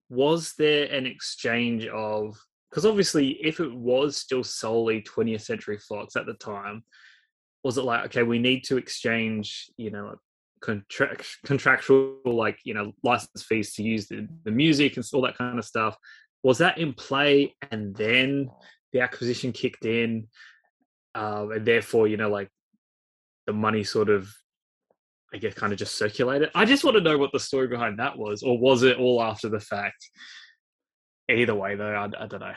Was 0.08 0.54
there 0.58 0.90
an 0.92 1.06
exchange 1.06 1.86
of 1.86 2.36
because 2.70 2.86
obviously 2.86 3.30
if 3.44 3.60
it 3.60 3.72
was 3.72 4.16
still 4.16 4.44
solely 4.44 5.02
20th 5.02 5.42
Century 5.42 5.78
Fox 5.78 6.16
at 6.16 6.26
the 6.26 6.34
time, 6.34 6.84
was 7.62 7.78
it 7.78 7.84
like 7.84 8.06
okay, 8.06 8.22
we 8.22 8.38
need 8.38 8.64
to 8.64 8.76
exchange, 8.76 9.70
you 9.76 9.90
know, 9.90 10.16
contract 10.60 11.26
contractual 11.44 12.18
like 12.24 12.58
you 12.64 12.74
know 12.74 12.92
license 13.02 13.42
fees 13.42 13.74
to 13.74 13.82
use 13.82 14.08
the, 14.08 14.28
the 14.44 14.50
music 14.50 14.96
and 14.96 15.08
all 15.12 15.22
that 15.22 15.36
kind 15.36 15.58
of 15.58 15.64
stuff? 15.64 15.96
Was 16.42 16.58
that 16.58 16.78
in 16.78 16.94
play 16.94 17.54
and 17.70 17.94
then 17.94 18.50
the 18.92 19.00
acquisition 19.00 19.52
kicked 19.52 19.84
in, 19.84 20.28
um, 21.14 21.52
and 21.52 21.66
therefore 21.66 22.08
you 22.08 22.16
know 22.16 22.30
like 22.30 22.48
the 23.46 23.52
money 23.52 23.84
sort 23.84 24.08
of 24.08 24.32
I 25.32 25.38
guess 25.38 25.54
kind 25.54 25.72
of 25.72 25.78
just 25.78 25.96
circulated. 25.96 26.50
I 26.54 26.64
just 26.64 26.82
want 26.84 26.96
to 26.96 27.02
know 27.02 27.16
what 27.16 27.30
the 27.32 27.38
story 27.40 27.68
behind 27.68 27.98
that 27.98 28.16
was, 28.18 28.42
or 28.42 28.58
was 28.58 28.82
it 28.82 28.98
all 28.98 29.22
after 29.22 29.48
the 29.48 29.60
fact? 29.60 30.08
Either 31.30 31.54
way, 31.54 31.76
though, 31.76 31.94
I, 31.94 32.04
I 32.22 32.26
don't 32.26 32.40
know. 32.40 32.54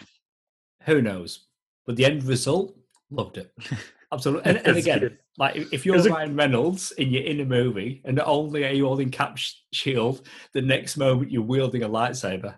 Who 0.86 1.02
knows? 1.02 1.46
But 1.86 1.96
the 1.98 2.06
end 2.06 2.24
result, 2.24 2.76
loved 3.12 3.38
it. 3.38 3.52
Absolutely. 4.12 4.44
And, 4.50 4.68
and 4.68 4.78
again, 4.78 5.00
good. 5.00 5.18
like 5.38 5.56
if- 5.56 5.86
you're 5.86 6.02
Ryan 6.04 6.36
Reynolds 6.36 6.92
and 6.98 7.12
you're 7.12 7.24
in 7.24 7.40
a 7.40 7.46
movie 7.46 8.02
and 8.06 8.18
not 8.18 8.28
only 8.28 8.64
are 8.66 8.72
you 8.72 8.86
holding 8.86 9.10
Cap 9.12 9.38
sh- 9.38 9.54
Shield, 9.72 10.28
the 10.54 10.62
next 10.62 10.98
moment 10.98 11.32
you're 11.32 11.42
wielding 11.42 11.84
a 11.84 11.90
lightsaber. 11.90 12.56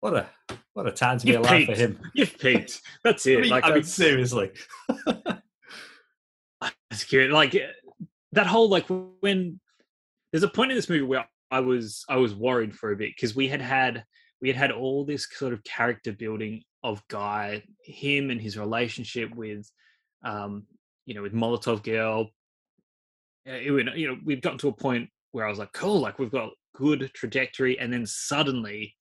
What 0.00 0.14
a 0.14 0.26
what 0.74 0.86
a 0.86 0.92
time 0.92 1.18
to 1.18 1.26
be 1.26 1.32
You've 1.32 1.40
alive 1.40 1.66
for 1.66 1.74
him. 1.74 1.98
You've 2.14 2.38
peaked. 2.38 2.80
That's 3.04 3.26
I 3.26 3.30
it. 3.30 3.40
mean, 3.40 3.50
like 3.50 3.64
I 3.64 3.74
mean, 3.74 3.82
seriously. 3.82 4.52
that's 6.60 7.04
good. 7.10 7.30
Like 7.30 7.54
that 8.32 8.46
whole 8.46 8.68
like 8.68 8.86
when 9.20 9.60
there's 10.32 10.42
a 10.42 10.48
point 10.48 10.70
in 10.70 10.76
this 10.76 10.88
movie 10.88 11.02
where 11.02 11.28
I 11.50 11.60
was 11.60 12.04
I 12.08 12.16
was 12.16 12.34
worried 12.34 12.74
for 12.74 12.92
a 12.92 12.96
bit 12.96 13.12
because 13.16 13.34
we 13.34 13.48
had 13.48 13.60
had 13.60 14.04
we 14.40 14.48
had 14.48 14.56
had 14.56 14.70
all 14.70 15.04
this 15.04 15.26
sort 15.30 15.52
of 15.52 15.64
character 15.64 16.12
building 16.12 16.62
of 16.84 17.02
Guy, 17.08 17.64
him 17.84 18.30
and 18.30 18.40
his 18.40 18.56
relationship 18.56 19.34
with, 19.34 19.68
um, 20.24 20.64
you 21.06 21.14
know, 21.14 21.22
with 21.22 21.34
Molotov 21.34 21.82
Girl. 21.82 22.30
Uh, 23.48 23.52
it 23.52 23.70
would- 23.72 23.90
you 23.96 24.06
know, 24.06 24.18
we've 24.24 24.40
gotten 24.40 24.58
to 24.58 24.68
a 24.68 24.72
point 24.72 25.10
where 25.32 25.44
I 25.44 25.50
was 25.50 25.58
like, 25.58 25.72
cool, 25.72 25.98
like 25.98 26.18
we've 26.18 26.30
got 26.30 26.52
good 26.74 27.10
trajectory, 27.14 27.78
and 27.80 27.92
then 27.92 28.06
suddenly, 28.06 28.94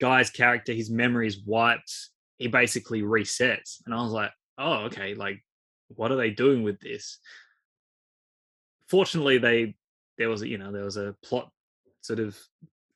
Guy's 0.00 0.28
character, 0.28 0.72
his 0.74 0.90
memory 0.90 1.26
is 1.26 1.42
wiped. 1.44 1.92
He 2.36 2.48
basically 2.48 3.00
resets, 3.02 3.78
and 3.86 3.94
I 3.94 4.02
was 4.02 4.12
like, 4.12 4.32
oh, 4.58 4.84
okay, 4.84 5.14
like 5.14 5.42
what 5.88 6.12
are 6.12 6.16
they 6.16 6.30
doing 6.30 6.62
with 6.62 6.78
this? 6.80 7.18
Fortunately, 8.90 9.38
they 9.38 9.76
there 10.18 10.28
was 10.28 10.42
a 10.42 10.48
you 10.48 10.58
know 10.58 10.72
there 10.72 10.84
was 10.84 10.96
a 10.96 11.14
plot 11.24 11.50
sort 12.02 12.18
of 12.18 12.38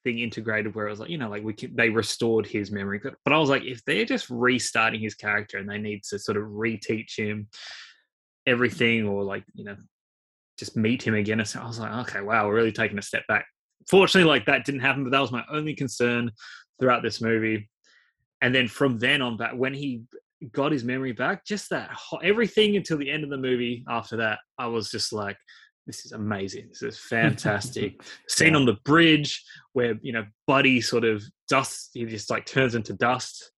thing 0.04 0.18
integrated 0.18 0.74
where 0.74 0.87
it 0.87 0.90
was 0.90 1.00
like 1.00 1.09
you 1.09 1.16
know 1.16 1.30
like 1.30 1.42
we 1.42 1.54
they 1.72 1.88
restored 1.88 2.46
his 2.46 2.70
memory 2.70 3.00
but 3.02 3.33
i 3.33 3.38
was 3.38 3.48
like 3.48 3.64
if 3.64 3.83
they're 3.87 4.04
just 4.04 4.28
restarting 4.28 5.00
his 5.00 5.14
character 5.14 5.57
and 5.57 5.68
they 5.68 5.78
need 5.78 6.02
to 6.02 6.18
sort 6.18 6.37
of 6.37 6.44
reteach 6.44 7.16
him 7.16 7.48
everything 8.46 9.07
or 9.07 9.24
like 9.24 9.42
you 9.54 9.64
know 9.64 9.76
just 10.59 10.76
meet 10.76 11.02
him 11.02 11.14
again 11.14 11.40
i 11.40 11.66
was 11.66 11.78
like 11.78 11.92
okay 12.07 12.20
wow 12.20 12.46
we're 12.46 12.54
really 12.54 12.72
taking 12.72 12.98
a 12.98 13.02
step 13.02 13.26
back. 13.26 13.46
Fortunately 13.88 14.28
like 14.28 14.46
that 14.46 14.64
didn't 14.64 14.80
happen 14.80 15.04
but 15.04 15.11
that 15.11 15.20
was 15.20 15.33
my 15.33 15.44
only 15.50 15.74
concern 15.74 16.30
throughout 16.78 17.02
this 17.02 17.20
movie. 17.20 17.68
And 18.40 18.54
then 18.54 18.68
from 18.68 18.98
then 18.98 19.22
on 19.22 19.37
back 19.37 19.52
when 19.54 19.74
he 19.74 20.02
got 20.52 20.72
his 20.72 20.85
memory 20.85 21.12
back 21.12 21.44
just 21.46 21.70
that 21.70 21.90
everything 22.22 22.76
until 22.76 22.98
the 22.98 23.11
end 23.11 23.24
of 23.24 23.30
the 23.30 23.37
movie 23.38 23.83
after 23.88 24.18
that 24.18 24.40
i 24.59 24.66
was 24.66 24.90
just 24.90 25.11
like 25.11 25.38
this 25.87 26.07
is 26.07 26.12
amazing. 26.12 26.68
This 26.68 26.83
is 26.83 26.99
fantastic. 26.99 28.03
Scene 28.29 28.57
on 28.57 28.64
the 28.64 28.79
bridge 28.85 29.44
where 29.73 29.99
you 30.03 30.12
know 30.12 30.25
buddy 30.47 30.81
sort 30.81 31.05
of 31.05 31.23
dust 31.49 31.90
he 31.94 32.05
just 32.07 32.31
like 32.31 32.47
turns 32.47 32.75
into 32.75 32.94
dust. 32.94 33.51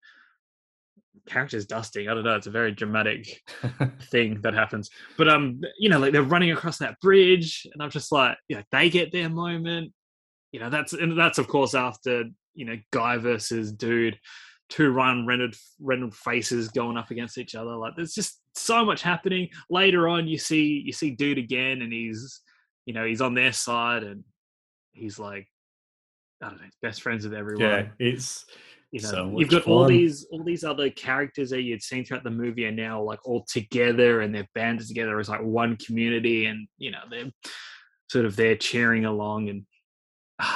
Characters 1.26 1.66
dusting. 1.66 2.08
I 2.08 2.14
don't 2.14 2.24
know. 2.24 2.36
It's 2.36 2.46
a 2.46 2.52
very 2.52 2.72
dramatic 2.72 3.42
thing 4.10 4.40
that 4.42 4.54
happens. 4.54 4.90
But 5.16 5.28
um 5.28 5.60
you 5.78 5.88
know 5.88 5.98
like 5.98 6.12
they're 6.12 6.22
running 6.22 6.52
across 6.52 6.78
that 6.78 6.98
bridge 7.00 7.66
and 7.72 7.82
i'm 7.82 7.90
just 7.90 8.12
like 8.12 8.36
you 8.48 8.56
know 8.56 8.62
they 8.72 8.90
get 8.90 9.12
their 9.12 9.28
moment. 9.28 9.92
You 10.52 10.60
know 10.60 10.70
that's 10.70 10.92
and 10.92 11.18
that's 11.18 11.38
of 11.38 11.48
course 11.48 11.74
after 11.74 12.24
you 12.54 12.64
know 12.64 12.76
guy 12.92 13.18
versus 13.18 13.72
dude. 13.72 14.18
Two 14.68 14.90
run 14.90 15.26
rendered 15.26 15.54
rendered 15.80 16.12
faces 16.12 16.68
going 16.70 16.96
up 16.96 17.12
against 17.12 17.38
each 17.38 17.54
other. 17.54 17.76
Like 17.76 17.94
there's 17.94 18.14
just 18.14 18.40
so 18.56 18.84
much 18.84 19.02
happening. 19.02 19.48
Later 19.70 20.08
on 20.08 20.26
you 20.26 20.38
see 20.38 20.82
you 20.84 20.92
see 20.92 21.10
dude 21.10 21.38
again 21.38 21.82
and 21.82 21.92
he's 21.92 22.40
you 22.84 22.94
know 22.94 23.04
he's 23.04 23.20
on 23.20 23.34
their 23.34 23.52
side 23.52 24.02
and 24.02 24.24
he's 24.92 25.18
like 25.18 25.46
i 26.42 26.48
don't 26.48 26.60
know 26.60 26.68
best 26.82 27.02
friends 27.02 27.24
with 27.24 27.34
everyone. 27.34 27.62
Yeah, 27.62 27.86
it's 27.98 28.44
you 28.92 29.02
know 29.02 29.08
so 29.08 29.34
you've 29.36 29.50
got 29.50 29.66
all 29.66 29.84
these 29.84 30.26
all 30.30 30.44
these 30.44 30.64
other 30.64 30.90
characters 30.90 31.50
that 31.50 31.62
you'd 31.62 31.82
seen 31.82 32.04
throughout 32.04 32.24
the 32.24 32.30
movie 32.30 32.66
are 32.66 32.72
now 32.72 33.02
like 33.02 33.18
all 33.26 33.44
together 33.48 34.20
and 34.20 34.34
they're 34.34 34.48
banded 34.54 34.86
together 34.86 35.18
as 35.18 35.28
like 35.28 35.42
one 35.42 35.76
community 35.76 36.46
and 36.46 36.66
you 36.78 36.90
know 36.90 37.00
they're 37.10 37.30
sort 38.10 38.24
of 38.24 38.36
there 38.36 38.56
cheering 38.56 39.04
along 39.04 39.48
and 39.48 39.66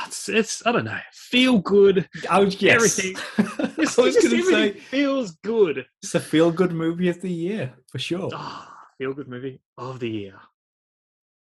it's, 0.07 0.29
it's 0.29 0.67
i 0.67 0.73
don't 0.73 0.85
know 0.85 0.99
feel 1.31 1.59
good 1.59 2.09
I 2.29 2.41
was 2.41 2.61
yes. 2.61 2.75
Everything. 2.75 3.17
I 3.39 3.71
It's 3.83 3.97
was 3.97 4.15
just 4.15 4.29
going 4.29 4.43
to 4.43 4.51
say 4.51 4.73
feels 4.73 5.33
good 5.43 5.87
it's 6.03 6.15
a 6.15 6.21
feel 6.21 6.51
good 6.51 6.73
movie 6.73 7.09
of 7.09 7.21
the 7.21 7.31
year 7.31 7.73
for 7.89 7.99
sure. 7.99 8.31
Ah, 8.35 8.77
feel 8.99 9.15
good 9.15 9.29
movie 9.29 9.61
of 9.79 10.01
the 10.01 10.11
year. 10.11 10.35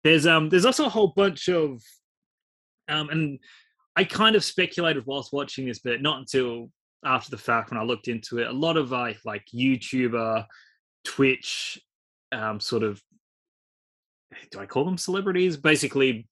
There's 0.03 0.25
um 0.25 0.49
there's 0.49 0.65
also 0.65 0.85
a 0.85 0.89
whole 0.89 1.09
bunch 1.15 1.49
of 1.49 1.81
um 2.87 3.09
and 3.09 3.39
I 3.95 4.03
kind 4.05 4.35
of 4.35 4.43
speculated 4.43 5.05
whilst 5.05 5.33
watching 5.33 5.65
this, 5.65 5.79
but 5.79 6.01
not 6.01 6.19
until 6.19 6.71
after 7.03 7.31
the 7.31 7.37
fact 7.37 7.71
when 7.71 7.79
I 7.79 7.83
looked 7.83 8.07
into 8.07 8.37
it. 8.39 8.47
A 8.47 8.53
lot 8.53 8.77
of 8.77 8.91
like 8.91 9.17
like 9.25 9.43
YouTuber, 9.53 10.45
Twitch, 11.03 11.79
um 12.31 12.59
sort 12.59 12.83
of 12.83 13.01
do 14.51 14.59
I 14.59 14.65
call 14.65 14.85
them 14.85 14.97
celebrities? 14.97 15.57
Basically 15.57 16.27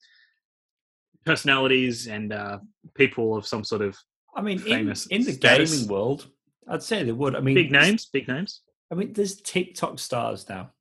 personalities 1.28 2.08
and 2.08 2.28
uh 2.34 2.58
people 2.96 3.36
of 3.38 3.46
some 3.46 3.64
sort 3.64 3.82
of 3.82 3.98
I 4.36 4.42
mean, 4.42 4.60
in, 4.68 4.80
in 5.10 5.24
the 5.26 5.34
status. 5.34 5.72
gaming 5.72 5.88
world, 5.94 6.28
I'd 6.68 6.84
say 6.84 7.04
they 7.04 7.12
would. 7.12 7.36
I 7.36 7.40
mean, 7.40 7.56
big 7.56 7.72
names, 7.72 8.06
big 8.06 8.28
names. 8.28 8.62
I 8.92 8.96
mean, 8.96 9.12
there's 9.14 9.42
TikTok 9.42 9.98
stars 10.00 10.48
now. 10.48 10.72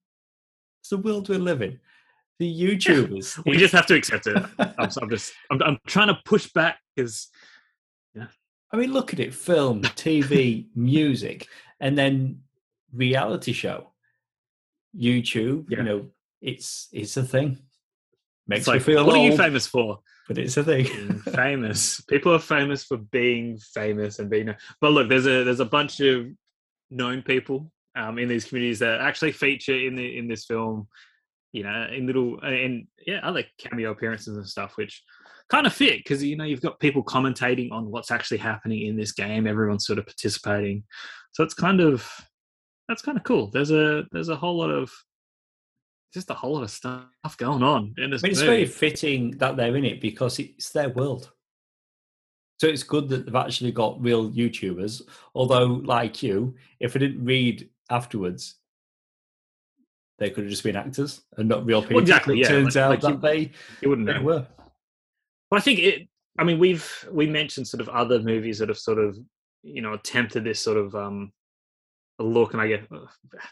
It's 0.82 0.90
the 0.90 0.98
world 0.98 1.28
we 1.30 1.38
live 1.38 1.62
in. 1.62 1.80
The 2.38 2.50
YouTubers. 2.62 3.42
We 3.46 3.56
just 3.56 3.72
have 3.72 3.86
to 3.86 3.94
accept 3.94 4.26
it. 4.26 4.36
I'm, 4.58 4.90
I'm 5.00 5.10
just 5.10 5.32
I'm, 5.50 5.62
I'm 5.62 5.78
trying 5.86 6.08
to 6.08 6.18
push 6.26 6.46
back 6.52 6.76
because 6.94 7.28
Yeah. 8.14 8.26
I 8.72 8.76
mean, 8.76 8.92
look 8.92 9.14
at 9.14 9.20
it: 9.20 9.32
film, 9.34 9.80
TV, 9.82 10.66
music, 10.74 11.48
and 11.80 11.96
then 11.96 12.42
reality 12.92 13.52
show, 13.52 13.92
YouTube. 14.94 15.70
Yeah. 15.70 15.78
You 15.78 15.84
know, 15.84 16.06
it's 16.42 16.88
it's 16.92 17.16
a 17.16 17.22
thing. 17.22 17.58
Makes 18.46 18.60
It's 18.60 18.68
me 18.68 18.74
like, 18.74 18.82
feel 18.82 19.06
what 19.06 19.16
are 19.16 19.24
you 19.30 19.36
famous 19.36 19.66
for? 19.66 20.00
But 20.28 20.38
it's 20.38 20.56
a 20.56 20.64
thing. 20.64 20.86
famous. 21.34 22.00
People 22.02 22.34
are 22.34 22.40
famous 22.40 22.84
for 22.84 22.96
being 22.96 23.58
famous 23.58 24.18
and 24.18 24.28
being. 24.28 24.54
But 24.80 24.92
look, 24.92 25.08
there's 25.08 25.26
a 25.26 25.44
there's 25.44 25.60
a 25.60 25.64
bunch 25.64 26.00
of 26.00 26.26
known 26.90 27.22
people 27.22 27.70
um, 27.96 28.18
in 28.18 28.28
these 28.28 28.44
communities 28.44 28.80
that 28.80 29.00
actually 29.00 29.32
feature 29.32 29.76
in 29.76 29.96
the 29.96 30.18
in 30.18 30.28
this 30.28 30.44
film. 30.44 30.88
You 31.52 31.62
know, 31.62 31.86
in 31.90 32.06
little 32.06 32.38
and 32.40 32.86
yeah, 33.06 33.20
other 33.22 33.44
cameo 33.58 33.92
appearances 33.92 34.36
and 34.36 34.46
stuff, 34.46 34.76
which 34.76 35.02
kind 35.48 35.66
of 35.66 35.72
fit 35.72 35.98
because 35.98 36.22
you 36.22 36.36
know 36.36 36.44
you've 36.44 36.60
got 36.60 36.80
people 36.80 37.02
commentating 37.02 37.70
on 37.72 37.90
what's 37.90 38.10
actually 38.10 38.38
happening 38.38 38.86
in 38.86 38.96
this 38.96 39.12
game. 39.12 39.46
Everyone's 39.46 39.86
sort 39.86 39.98
of 39.98 40.06
participating, 40.06 40.84
so 41.32 41.44
it's 41.44 41.54
kind 41.54 41.80
of 41.80 42.10
that's 42.88 43.02
kind 43.02 43.16
of 43.16 43.24
cool. 43.24 43.50
There's 43.50 43.70
a 43.70 44.04
there's 44.12 44.28
a 44.28 44.36
whole 44.36 44.58
lot 44.58 44.70
of 44.70 44.90
just 46.14 46.30
a 46.30 46.34
whole 46.34 46.54
lot 46.54 46.62
of 46.62 46.70
stuff 46.70 47.36
going 47.36 47.62
on 47.62 47.94
in 47.98 48.10
this 48.10 48.22
I 48.22 48.26
mean, 48.28 48.32
it's 48.32 48.40
very 48.40 48.64
fitting 48.66 49.32
that 49.38 49.56
they're 49.56 49.76
in 49.76 49.84
it 49.84 50.00
because 50.00 50.38
it's 50.38 50.70
their 50.70 50.88
world. 50.90 51.30
So 52.58 52.66
it's 52.68 52.82
good 52.82 53.08
that 53.10 53.26
they've 53.26 53.34
actually 53.34 53.72
got 53.72 54.00
real 54.00 54.30
YouTubers. 54.30 55.02
Although, 55.34 55.66
like 55.66 56.22
you, 56.22 56.54
if 56.80 56.96
I 56.96 57.00
didn't 57.00 57.22
read 57.24 57.68
afterwards, 57.90 58.54
they 60.18 60.30
could 60.30 60.44
have 60.44 60.50
just 60.50 60.62
been 60.62 60.76
actors 60.76 61.20
and 61.36 61.48
not 61.48 61.66
real 61.66 61.82
people. 61.82 61.98
exactly, 61.98 62.36
It 62.40 62.44
yeah, 62.44 62.48
turns 62.48 62.76
like- 62.76 62.82
out 62.84 62.90
like 62.90 63.02
you- 63.02 63.08
that 63.10 63.20
they, 63.20 63.50
you 63.82 63.90
wouldn't 63.90 64.06
they 64.06 64.14
know. 64.14 64.22
were. 64.22 64.46
But 65.50 65.56
I 65.58 65.60
think 65.60 65.80
it. 65.80 66.08
I 66.38 66.44
mean, 66.44 66.58
we've 66.58 67.08
we 67.12 67.26
mentioned 67.26 67.68
sort 67.68 67.80
of 67.80 67.88
other 67.90 68.20
movies 68.20 68.58
that 68.58 68.68
have 68.68 68.78
sort 68.78 68.98
of 68.98 69.18
you 69.62 69.82
know 69.82 69.92
attempted 69.94 70.44
this 70.44 70.60
sort 70.60 70.76
of 70.78 70.94
um 70.94 71.32
look, 72.18 72.52
and 72.52 72.62
I 72.62 72.72
uh, 72.74 72.98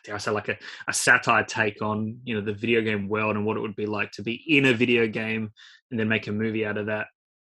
dare 0.05 0.15
I 0.15 0.19
say 0.19 0.31
like 0.31 0.49
a, 0.49 0.57
a 0.89 0.93
satire 0.93 1.45
take 1.45 1.83
on 1.83 2.19
you 2.25 2.35
know 2.35 2.41
the 2.41 2.53
video 2.53 2.81
game 2.81 3.09
world 3.09 3.37
and 3.37 3.45
what 3.45 3.57
it 3.57 3.61
would 3.61 3.77
be 3.77 3.87
like 3.87 4.11
to 4.13 4.23
be 4.23 4.43
in 4.47 4.67
a 4.67 4.73
video 4.73 5.07
game 5.07 5.51
and 5.91 6.01
then 6.01 6.09
make 6.09 6.27
a 6.27 6.33
movie 6.33 6.67
out 6.67 6.79
of 6.79 6.87
that. 6.87 7.07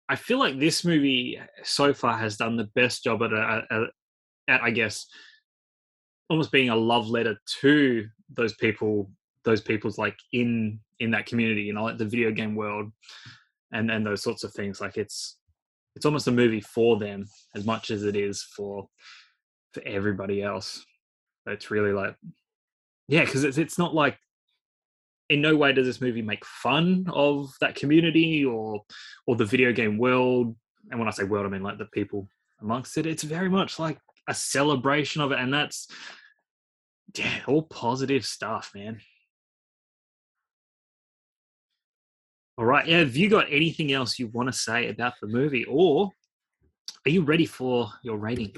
I 0.08 0.16
feel 0.16 0.38
like 0.38 0.58
this 0.58 0.84
movie 0.84 1.40
so 1.62 1.94
far 1.94 2.16
has 2.16 2.36
done 2.36 2.56
the 2.56 2.68
best 2.74 3.04
job 3.04 3.22
at, 3.22 3.32
a, 3.32 3.62
at, 3.70 3.82
at 4.48 4.62
I 4.62 4.70
guess 4.70 5.06
almost 6.28 6.52
being 6.52 6.70
a 6.70 6.76
love 6.76 7.08
letter 7.08 7.36
to 7.60 8.06
those 8.32 8.54
people 8.54 9.10
those 9.44 9.60
people's 9.60 9.98
like 9.98 10.16
in 10.32 10.78
in 11.00 11.10
that 11.10 11.26
community 11.26 11.62
you 11.62 11.72
know 11.72 11.84
like 11.84 11.98
the 11.98 12.04
video 12.04 12.30
game 12.30 12.54
world 12.54 12.90
and 13.72 13.90
and 13.90 14.06
those 14.06 14.22
sorts 14.22 14.44
of 14.44 14.52
things 14.52 14.80
like 14.80 14.96
it's 14.96 15.38
it's 15.96 16.06
almost 16.06 16.28
a 16.28 16.32
movie 16.32 16.60
for 16.60 16.98
them 16.98 17.26
as 17.54 17.64
much 17.64 17.90
as 17.90 18.04
it 18.04 18.16
is 18.16 18.42
for 18.42 18.88
for 19.72 19.82
everybody 19.86 20.42
else 20.42 20.84
it's 21.50 21.70
really 21.70 21.92
like 21.92 22.14
yeah 23.08 23.24
because 23.24 23.44
it's, 23.44 23.58
it's 23.58 23.78
not 23.78 23.94
like 23.94 24.18
in 25.28 25.40
no 25.40 25.56
way 25.56 25.72
does 25.72 25.86
this 25.86 26.00
movie 26.00 26.22
make 26.22 26.44
fun 26.44 27.06
of 27.12 27.52
that 27.60 27.74
community 27.74 28.44
or 28.44 28.82
or 29.26 29.36
the 29.36 29.44
video 29.44 29.72
game 29.72 29.98
world 29.98 30.56
and 30.90 30.98
when 30.98 31.08
i 31.08 31.12
say 31.12 31.24
world 31.24 31.46
i 31.46 31.48
mean 31.48 31.62
like 31.62 31.78
the 31.78 31.86
people 31.86 32.28
amongst 32.60 32.98
it 32.98 33.06
it's 33.06 33.22
very 33.22 33.48
much 33.48 33.78
like 33.78 33.98
a 34.28 34.34
celebration 34.34 35.22
of 35.22 35.32
it 35.32 35.38
and 35.38 35.52
that's 35.52 35.88
yeah 37.16 37.40
all 37.46 37.62
positive 37.62 38.24
stuff 38.24 38.70
man 38.74 39.00
all 42.58 42.64
right 42.64 42.86
yeah 42.86 42.98
have 42.98 43.16
you 43.16 43.28
got 43.28 43.46
anything 43.50 43.92
else 43.92 44.18
you 44.18 44.28
want 44.28 44.48
to 44.48 44.52
say 44.52 44.88
about 44.88 45.14
the 45.20 45.26
movie 45.26 45.64
or 45.68 46.10
are 47.06 47.10
you 47.10 47.22
ready 47.22 47.46
for 47.46 47.88
your 48.02 48.18
rating 48.18 48.52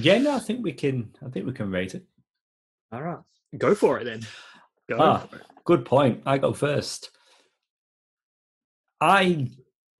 Yeah, 0.00 0.18
no, 0.18 0.36
I 0.36 0.38
think 0.38 0.62
we 0.62 0.72
can. 0.72 1.10
I 1.26 1.28
think 1.28 1.44
we 1.44 1.52
can 1.52 1.72
rate 1.72 1.96
it. 1.96 2.04
All 2.92 3.02
right 3.02 3.18
go 3.58 3.74
for 3.74 3.98
it 4.00 4.04
then 4.04 4.20
go 4.88 4.96
Ah. 4.98 5.18
for 5.18 5.36
it. 5.36 5.42
Good 5.64 5.84
point. 5.84 6.22
I 6.24 6.38
go 6.38 6.54
first. 6.54 7.10
I 9.02 9.50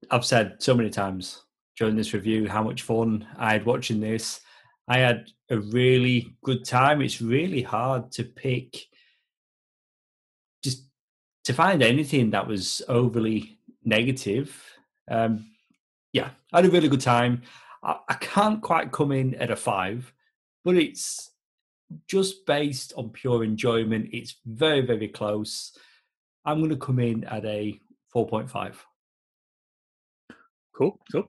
I've 0.09 0.25
said 0.25 0.55
so 0.59 0.73
many 0.73 0.89
times 0.89 1.43
during 1.77 1.95
this 1.95 2.13
review 2.13 2.47
how 2.49 2.63
much 2.63 2.81
fun 2.81 3.27
I 3.37 3.53
had 3.53 3.65
watching 3.67 3.99
this. 3.99 4.41
I 4.87 4.97
had 4.97 5.27
a 5.51 5.59
really 5.59 6.35
good 6.43 6.65
time. 6.65 7.01
It's 7.03 7.21
really 7.21 7.61
hard 7.61 8.11
to 8.13 8.23
pick 8.23 8.77
just 10.63 10.87
to 11.43 11.53
find 11.53 11.83
anything 11.83 12.31
that 12.31 12.47
was 12.47 12.81
overly 12.87 13.59
negative. 13.83 14.59
Um, 15.09 15.51
yeah, 16.13 16.31
I 16.51 16.57
had 16.57 16.65
a 16.65 16.71
really 16.71 16.89
good 16.89 17.01
time. 17.01 17.43
I, 17.83 17.97
I 18.09 18.15
can't 18.15 18.59
quite 18.61 18.91
come 18.91 19.11
in 19.11 19.35
at 19.35 19.51
a 19.51 19.55
five, 19.55 20.11
but 20.65 20.75
it's 20.75 21.29
just 22.07 22.45
based 22.45 22.93
on 22.95 23.09
pure 23.09 23.43
enjoyment. 23.43 24.09
It's 24.11 24.35
very, 24.45 24.81
very 24.81 25.07
close. 25.07 25.77
I'm 26.45 26.59
going 26.59 26.69
to 26.69 26.77
come 26.77 26.99
in 26.99 27.23
at 27.25 27.45
a 27.45 27.79
4.5. 28.15 28.75
Cool, 30.75 30.99
cool. 31.11 31.25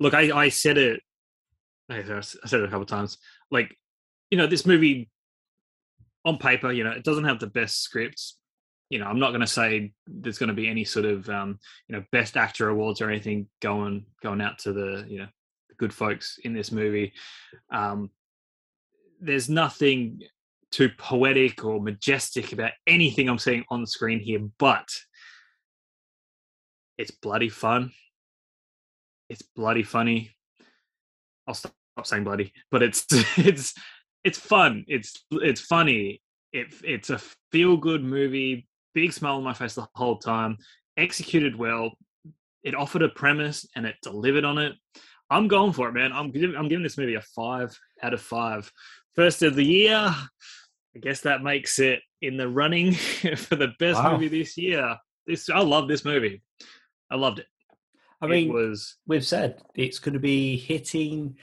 Look, 0.00 0.14
I, 0.14 0.36
I 0.36 0.48
said 0.48 0.78
it. 0.78 1.00
I 1.88 2.02
said 2.20 2.60
it 2.60 2.64
a 2.64 2.68
couple 2.68 2.86
times. 2.86 3.18
Like, 3.50 3.76
you 4.30 4.38
know, 4.38 4.46
this 4.46 4.66
movie 4.66 5.08
on 6.24 6.38
paper, 6.38 6.72
you 6.72 6.84
know, 6.84 6.90
it 6.90 7.04
doesn't 7.04 7.24
have 7.24 7.38
the 7.38 7.46
best 7.46 7.82
scripts. 7.82 8.36
You 8.90 8.98
know, 8.98 9.06
I'm 9.06 9.18
not 9.18 9.30
going 9.30 9.40
to 9.40 9.46
say 9.46 9.92
there's 10.06 10.38
going 10.38 10.48
to 10.48 10.54
be 10.54 10.68
any 10.68 10.84
sort 10.84 11.06
of, 11.06 11.28
um, 11.28 11.58
you 11.88 11.96
know, 11.96 12.04
best 12.12 12.36
actor 12.36 12.68
awards 12.68 13.00
or 13.00 13.08
anything 13.08 13.48
going 13.60 14.06
going 14.22 14.40
out 14.40 14.58
to 14.60 14.72
the, 14.72 15.04
you 15.08 15.18
know, 15.18 15.28
the 15.68 15.74
good 15.76 15.92
folks 15.92 16.38
in 16.44 16.52
this 16.52 16.70
movie. 16.70 17.12
Um, 17.70 18.10
there's 19.20 19.48
nothing 19.48 20.22
too 20.70 20.90
poetic 20.98 21.64
or 21.64 21.80
majestic 21.80 22.52
about 22.52 22.72
anything 22.86 23.28
I'm 23.28 23.38
seeing 23.38 23.64
on 23.70 23.80
the 23.80 23.86
screen 23.86 24.20
here, 24.20 24.40
but 24.58 24.88
it's 26.98 27.10
bloody 27.10 27.48
fun 27.48 27.92
it's 29.28 29.42
bloody 29.42 29.82
funny. 29.82 30.30
I'll 31.46 31.54
stop 31.54 31.74
saying 32.04 32.24
bloody, 32.24 32.52
but 32.70 32.82
it's 32.82 33.06
it's 33.36 33.74
it's 34.24 34.38
fun. 34.38 34.84
It's 34.88 35.24
it's 35.32 35.60
funny. 35.60 36.22
It 36.52 36.74
it's 36.84 37.10
a 37.10 37.20
feel 37.52 37.76
good 37.76 38.02
movie. 38.02 38.66
Big 38.94 39.12
smile 39.12 39.36
on 39.36 39.44
my 39.44 39.52
face 39.52 39.74
the 39.74 39.86
whole 39.94 40.18
time. 40.18 40.58
Executed 40.96 41.56
well. 41.56 41.92
It 42.62 42.74
offered 42.74 43.02
a 43.02 43.08
premise 43.08 43.66
and 43.76 43.86
it 43.86 43.96
delivered 44.02 44.44
on 44.44 44.58
it. 44.58 44.74
I'm 45.28 45.48
going 45.48 45.72
for 45.72 45.88
it, 45.88 45.92
man. 45.92 46.12
I'm 46.12 46.30
giving 46.30 46.56
I'm 46.56 46.68
giving 46.68 46.82
this 46.82 46.98
movie 46.98 47.14
a 47.14 47.20
five 47.20 47.78
out 48.02 48.14
of 48.14 48.20
five. 48.20 48.70
First 49.16 49.42
of 49.42 49.54
the 49.56 49.64
year. 49.64 49.96
I 49.96 50.98
guess 51.00 51.20
that 51.22 51.42
makes 51.42 51.78
it 51.78 52.00
in 52.22 52.36
the 52.36 52.48
running 52.48 52.92
for 53.36 53.56
the 53.56 53.72
best 53.78 54.02
Wow. 54.02 54.12
movie 54.12 54.28
this 54.28 54.56
year. 54.56 54.96
This 55.26 55.50
I 55.50 55.60
love 55.60 55.88
this 55.88 56.04
movie. 56.04 56.42
I 57.10 57.16
loved 57.16 57.38
it. 57.40 57.46
I 58.22 58.26
mean, 58.26 58.48
it 58.48 58.52
was 58.52 58.96
we've 59.06 59.24
said 59.26 59.60
it's 59.74 59.98
going 59.98 60.14
to 60.14 60.18
be 60.20 60.56
hitting 60.56 61.36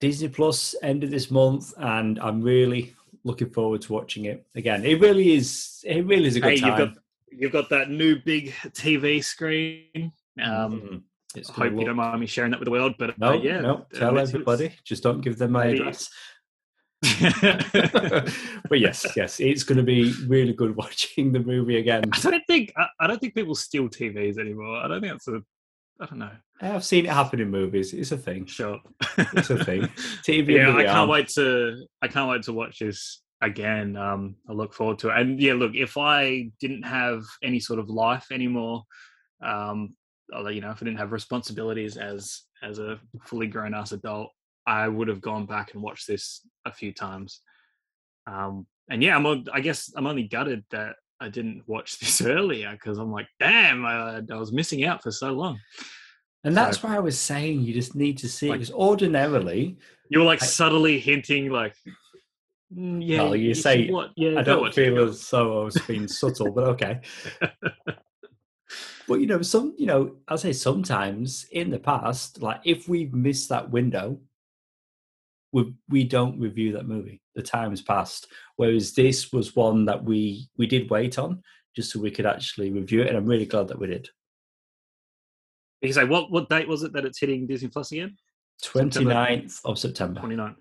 Disney 0.00 0.28
Plus 0.28 0.74
end 0.82 1.02
of 1.04 1.10
this 1.10 1.30
month, 1.30 1.72
and 1.78 2.18
I'm 2.18 2.42
really 2.42 2.94
looking 3.22 3.48
forward 3.48 3.80
to 3.82 3.92
watching 3.94 4.26
it 4.26 4.46
again. 4.54 4.84
It 4.84 5.00
really 5.00 5.34
is. 5.34 5.82
It 5.86 6.04
really 6.04 6.26
is 6.26 6.36
a 6.36 6.40
good 6.40 6.48
Hey, 6.48 6.54
you've 6.56 6.76
time. 6.76 6.94
got 6.94 6.98
you've 7.32 7.52
got 7.52 7.70
that 7.70 7.88
new 7.90 8.16
big 8.22 8.52
TV 8.72 9.22
screen. 9.24 10.12
Um, 10.42 10.80
Mhm. 10.80 11.02
It's 11.34 11.50
I 11.50 11.54
hope 11.54 11.72
you 11.72 11.84
don't 11.84 11.96
mind 11.96 12.20
me 12.20 12.26
sharing 12.26 12.50
that 12.52 12.60
with 12.60 12.66
the 12.66 12.70
world, 12.70 12.94
but 12.98 13.18
No, 13.18 13.30
uh, 13.30 13.32
yeah, 13.34 13.60
no. 13.60 13.74
uh, 13.92 13.98
Tell 13.98 14.14
it's- 14.14 14.28
everybody. 14.28 14.72
Just 14.84 15.02
don't 15.02 15.20
give 15.20 15.38
them 15.38 15.52
my 15.52 15.66
address. 15.66 16.10
but 17.72 18.80
yes, 18.80 19.06
yes, 19.16 19.40
it's 19.40 19.62
going 19.62 19.76
to 19.78 19.84
be 19.84 20.12
really 20.26 20.52
good 20.52 20.74
watching 20.82 21.32
the 21.32 21.40
movie 21.40 21.76
again. 21.78 22.04
I 22.12 22.20
don't 22.20 22.42
think 22.46 22.72
I, 22.76 22.86
I 23.00 23.06
don't 23.06 23.20
think 23.20 23.34
people 23.34 23.54
steal 23.54 23.88
TVs 23.88 24.38
anymore. 24.38 24.76
I 24.78 24.88
don't 24.88 25.00
think 25.00 25.12
that's 25.12 25.28
a 25.28 25.40
I 26.00 26.06
don't 26.06 26.18
know. 26.18 26.30
I've 26.60 26.84
seen 26.84 27.04
it 27.06 27.12
happen 27.12 27.40
in 27.40 27.50
movies. 27.50 27.92
It's 27.92 28.10
a 28.12 28.16
thing. 28.16 28.46
Sure, 28.46 28.80
It's 29.18 29.50
a 29.50 29.64
thing. 29.64 29.82
TV. 30.26 30.56
yeah, 30.56 30.74
I 30.74 30.84
can't 30.84 31.10
wait 31.10 31.28
to 31.30 31.86
I 32.02 32.08
can't 32.08 32.30
wait 32.30 32.42
to 32.44 32.52
watch 32.52 32.78
this 32.78 33.22
again. 33.40 33.96
Um, 33.96 34.36
I 34.48 34.52
look 34.52 34.72
forward 34.74 34.98
to 35.00 35.10
it. 35.10 35.20
And 35.20 35.40
yeah, 35.40 35.54
look, 35.54 35.74
if 35.74 35.96
I 35.96 36.50
didn't 36.60 36.82
have 36.84 37.22
any 37.42 37.60
sort 37.60 37.78
of 37.78 37.88
life 37.88 38.26
anymore, 38.32 38.82
um, 39.42 39.94
you 40.32 40.60
know, 40.60 40.70
if 40.70 40.82
I 40.82 40.84
didn't 40.84 40.98
have 40.98 41.12
responsibilities 41.12 41.96
as 41.96 42.42
as 42.62 42.78
a 42.78 42.98
fully 43.24 43.46
grown 43.46 43.74
ass 43.74 43.92
adult, 43.92 44.30
I 44.66 44.88
would 44.88 45.08
have 45.08 45.20
gone 45.20 45.46
back 45.46 45.74
and 45.74 45.82
watched 45.82 46.06
this 46.06 46.40
a 46.64 46.72
few 46.72 46.92
times. 46.92 47.40
Um, 48.26 48.66
and 48.90 49.02
yeah, 49.02 49.14
I'm 49.16 49.26
on- 49.26 49.46
I 49.52 49.60
guess 49.60 49.92
I'm 49.96 50.06
only 50.06 50.22
gutted 50.24 50.64
that 50.70 50.96
I 51.20 51.28
didn't 51.28 51.62
watch 51.66 51.98
this 52.00 52.20
earlier 52.22 52.72
because 52.72 52.98
I'm 52.98 53.12
like, 53.12 53.28
damn, 53.38 53.84
I, 53.84 54.22
I 54.30 54.36
was 54.36 54.52
missing 54.52 54.84
out 54.84 55.02
for 55.02 55.10
so 55.10 55.32
long. 55.32 55.58
And 56.44 56.56
that's 56.56 56.80
So- 56.80 56.88
why 56.88 56.96
I 56.96 57.00
was 57.00 57.18
saying 57.18 57.60
you 57.60 57.74
just 57.74 57.94
need 57.94 58.18
to 58.18 58.28
see 58.28 58.48
it 58.48 58.52
because 58.52 58.70
ordinarily 58.72 59.76
You 60.10 60.20
were 60.20 60.24
like 60.26 60.42
I- 60.42 60.46
subtly 60.46 60.98
hinting, 61.00 61.50
like, 61.50 61.74
"Mm, 62.74 63.02
yeah, 63.06 63.32
you 63.34 63.54
should 63.54 63.62
say, 63.62 63.90
wa- 63.90 64.08
yeah, 64.16 64.38
I 64.38 64.42
don't 64.42 64.72
feel 64.74 65.04
as 65.08 65.28
though 65.30 65.62
I 65.62 65.64
was 65.64 65.76
being 65.86 66.08
subtle, 66.08 66.50
but 66.50 66.64
okay. 66.64 67.00
but 69.06 69.20
you 69.20 69.26
know, 69.26 69.42
some 69.42 69.74
you 69.78 69.86
know, 69.86 70.16
I'll 70.28 70.38
say 70.38 70.52
sometimes 70.52 71.46
in 71.52 71.70
the 71.70 71.78
past, 71.78 72.42
like 72.42 72.60
if 72.64 72.88
we've 72.88 73.12
missed 73.12 73.48
that 73.50 73.70
window, 73.70 74.18
we 75.52 75.74
we 75.88 76.04
don't 76.04 76.38
review 76.38 76.72
that 76.72 76.88
movie. 76.88 77.20
The 77.34 77.42
time 77.42 77.70
has 77.70 77.82
passed. 77.82 78.28
Whereas 78.56 78.92
this 78.92 79.32
was 79.32 79.56
one 79.56 79.84
that 79.86 80.04
we 80.04 80.48
we 80.56 80.66
did 80.66 80.90
wait 80.90 81.18
on 81.18 81.42
just 81.74 81.90
so 81.90 82.00
we 82.00 82.10
could 82.10 82.26
actually 82.26 82.70
review 82.70 83.02
it, 83.02 83.08
and 83.08 83.16
I'm 83.16 83.26
really 83.26 83.46
glad 83.46 83.68
that 83.68 83.78
we 83.78 83.86
did. 83.88 84.08
You 85.80 85.92
say 85.92 86.04
what 86.04 86.30
what 86.30 86.48
date 86.48 86.68
was 86.68 86.82
it 86.82 86.92
that 86.94 87.04
it's 87.04 87.20
hitting 87.20 87.46
Disney 87.46 87.68
Plus 87.68 87.92
again? 87.92 88.16
29th 88.62 89.60
of 89.64 89.78
September. 89.78 90.20
29. 90.20 90.54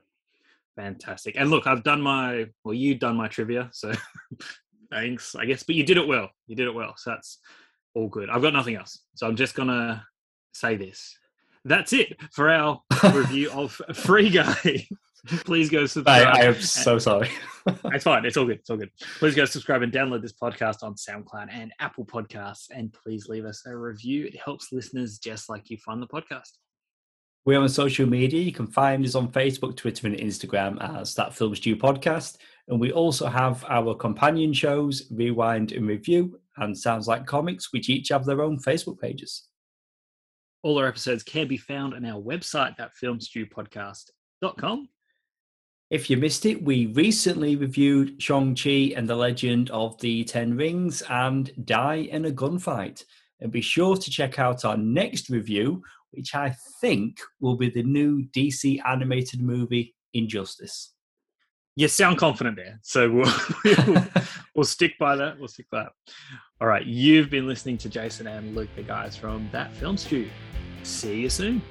Fantastic. 0.76 1.36
And 1.38 1.50
look, 1.50 1.68
I've 1.68 1.84
done 1.84 2.02
my 2.02 2.48
well, 2.64 2.74
you've 2.74 3.00
done 3.00 3.16
my 3.16 3.28
trivia, 3.28 3.70
so 3.72 3.94
thanks, 4.92 5.36
I 5.36 5.46
guess. 5.46 5.64
But 5.64 5.76
you 5.76 5.84
did 5.84 5.98
it 5.98 6.08
well. 6.08 6.30
You 6.48 6.56
did 6.56 6.68
it 6.68 6.74
well. 6.74 6.96
So 6.98 7.12
that's 7.12 7.40
all 7.96 8.08
good. 8.08 8.30
I've 8.30 8.42
got 8.42 8.54
nothing 8.54 8.76
else. 8.76 9.04
So 9.16 9.28
I'm 9.28 9.36
just 9.36 9.56
gonna 9.56 10.06
say 10.54 10.76
this. 10.76 11.18
That's 11.66 11.94
it 11.94 12.18
for 12.32 12.50
our 12.50 12.82
review 13.14 13.50
of 13.52 13.72
Free 13.94 14.30
Guy. 14.30 14.88
Please 15.46 15.70
go 15.70 15.86
subscribe. 15.86 16.28
I, 16.28 16.42
I 16.42 16.44
am 16.44 16.56
so 16.56 17.00
sorry. 17.00 17.30
it's 17.86 18.04
fine. 18.04 18.26
It's 18.26 18.36
all 18.36 18.46
good. 18.46 18.60
It's 18.60 18.70
all 18.70 18.76
good. 18.76 18.92
Please 19.20 19.36
go 19.36 19.46
subscribe 19.46 19.82
and 19.82 19.92
download 19.92 20.22
this 20.22 20.34
podcast 20.34 20.84
on 20.84 20.96
SoundCloud 20.96 21.48
and 21.50 21.72
Apple 21.80 22.06
Podcasts. 22.06 22.66
And 22.72 22.92
please 22.92 23.30
leave 23.30 23.46
us 23.46 23.66
a 23.66 23.74
review. 23.74 24.26
It 24.26 24.38
helps 24.44 24.74
listeners 24.74 25.20
just 25.20 25.50
like 25.50 25.70
you 25.70 25.78
find 25.78 26.02
the 26.02 26.08
podcast. 26.08 26.50
We're 27.46 27.60
on 27.60 27.70
social 27.70 28.06
media. 28.06 28.42
You 28.42 28.52
can 28.52 28.68
find 28.68 29.06
us 29.06 29.16
on 29.16 29.32
Facebook, 29.32 29.78
Twitter, 29.78 30.08
and 30.08 30.18
Instagram 30.18 30.82
as 31.00 31.16
That 31.16 31.34
Film 31.34 31.56
Stew 31.56 31.78
Podcast. 31.78 32.38
And 32.68 32.80
we 32.80 32.92
also 32.92 33.28
have 33.28 33.64
our 33.68 33.94
companion 33.94 34.54
shows, 34.54 35.08
Rewind 35.12 35.74
and 35.74 35.88
Review, 35.88 36.40
and 36.58 36.78
Sounds 36.78 37.08
Like 37.08 37.26
Comics, 37.26 37.74
which 37.74 37.90
each 37.90 38.10
have 38.10 38.26
their 38.26 38.42
own 38.42 38.60
Facebook 38.60 39.00
pages. 39.00 39.48
All 40.62 40.80
our 40.80 40.88
episodes 40.88 41.24
can 41.24 41.48
be 41.48 41.58
found 41.58 41.94
on 41.94 42.06
our 42.06 42.22
website, 42.22 42.78
thatfilmstewpodcast.com. 42.78 44.90
If 45.90 46.10
you 46.10 46.18
missed 46.18 46.46
it, 46.46 46.64
we 46.64 46.88
recently 46.88 47.58
reviewed 47.58 48.22
Shang-Chi 48.22 48.94
and 48.96 49.08
the 49.08 49.16
Legend 49.16 49.70
of 49.72 50.00
the 50.00 50.24
Ten 50.24 50.56
Rings 50.56 51.04
and 51.10 51.52
Die 51.66 51.96
in 51.96 52.26
a 52.26 52.32
Gunfight. 52.32 53.04
And 53.42 53.52
be 53.52 53.62
sure 53.62 53.98
to 53.98 54.10
check 54.10 54.40
out 54.40 54.64
our 54.64 54.78
next 54.78 55.30
review, 55.30 55.84
which 56.12 56.34
I 56.34 56.56
think 56.80 57.20
will 57.42 57.58
be 57.58 57.70
the 57.70 57.84
new 57.84 58.24
DC 58.30 58.80
animated 58.86 59.42
movie 59.42 59.94
Injustice. 60.14 60.93
You 61.76 61.88
sound 61.88 62.18
confident 62.18 62.56
there. 62.56 62.80
So 62.84 63.10
we'll, 63.10 63.34
we'll, 63.66 64.06
we'll 64.56 64.66
stick 64.66 64.98
by 65.00 65.16
that. 65.16 65.40
We'll 65.40 65.48
stick 65.48 65.66
by 65.72 65.84
that. 65.84 65.92
All 66.62 66.68
right. 66.68 66.86
You've 66.86 67.30
been 67.30 67.48
listening 67.48 67.78
to 67.80 67.90
Jason 67.90 68.28
and 68.28 68.56
Luke, 68.56 68.70
the 68.76 68.84
guys 68.84 69.18
from 69.18 69.50
That 69.52 69.74
Film 69.74 69.98
Stew. 69.98 70.30
See 70.84 71.22
you 71.22 71.30
soon. 71.30 71.62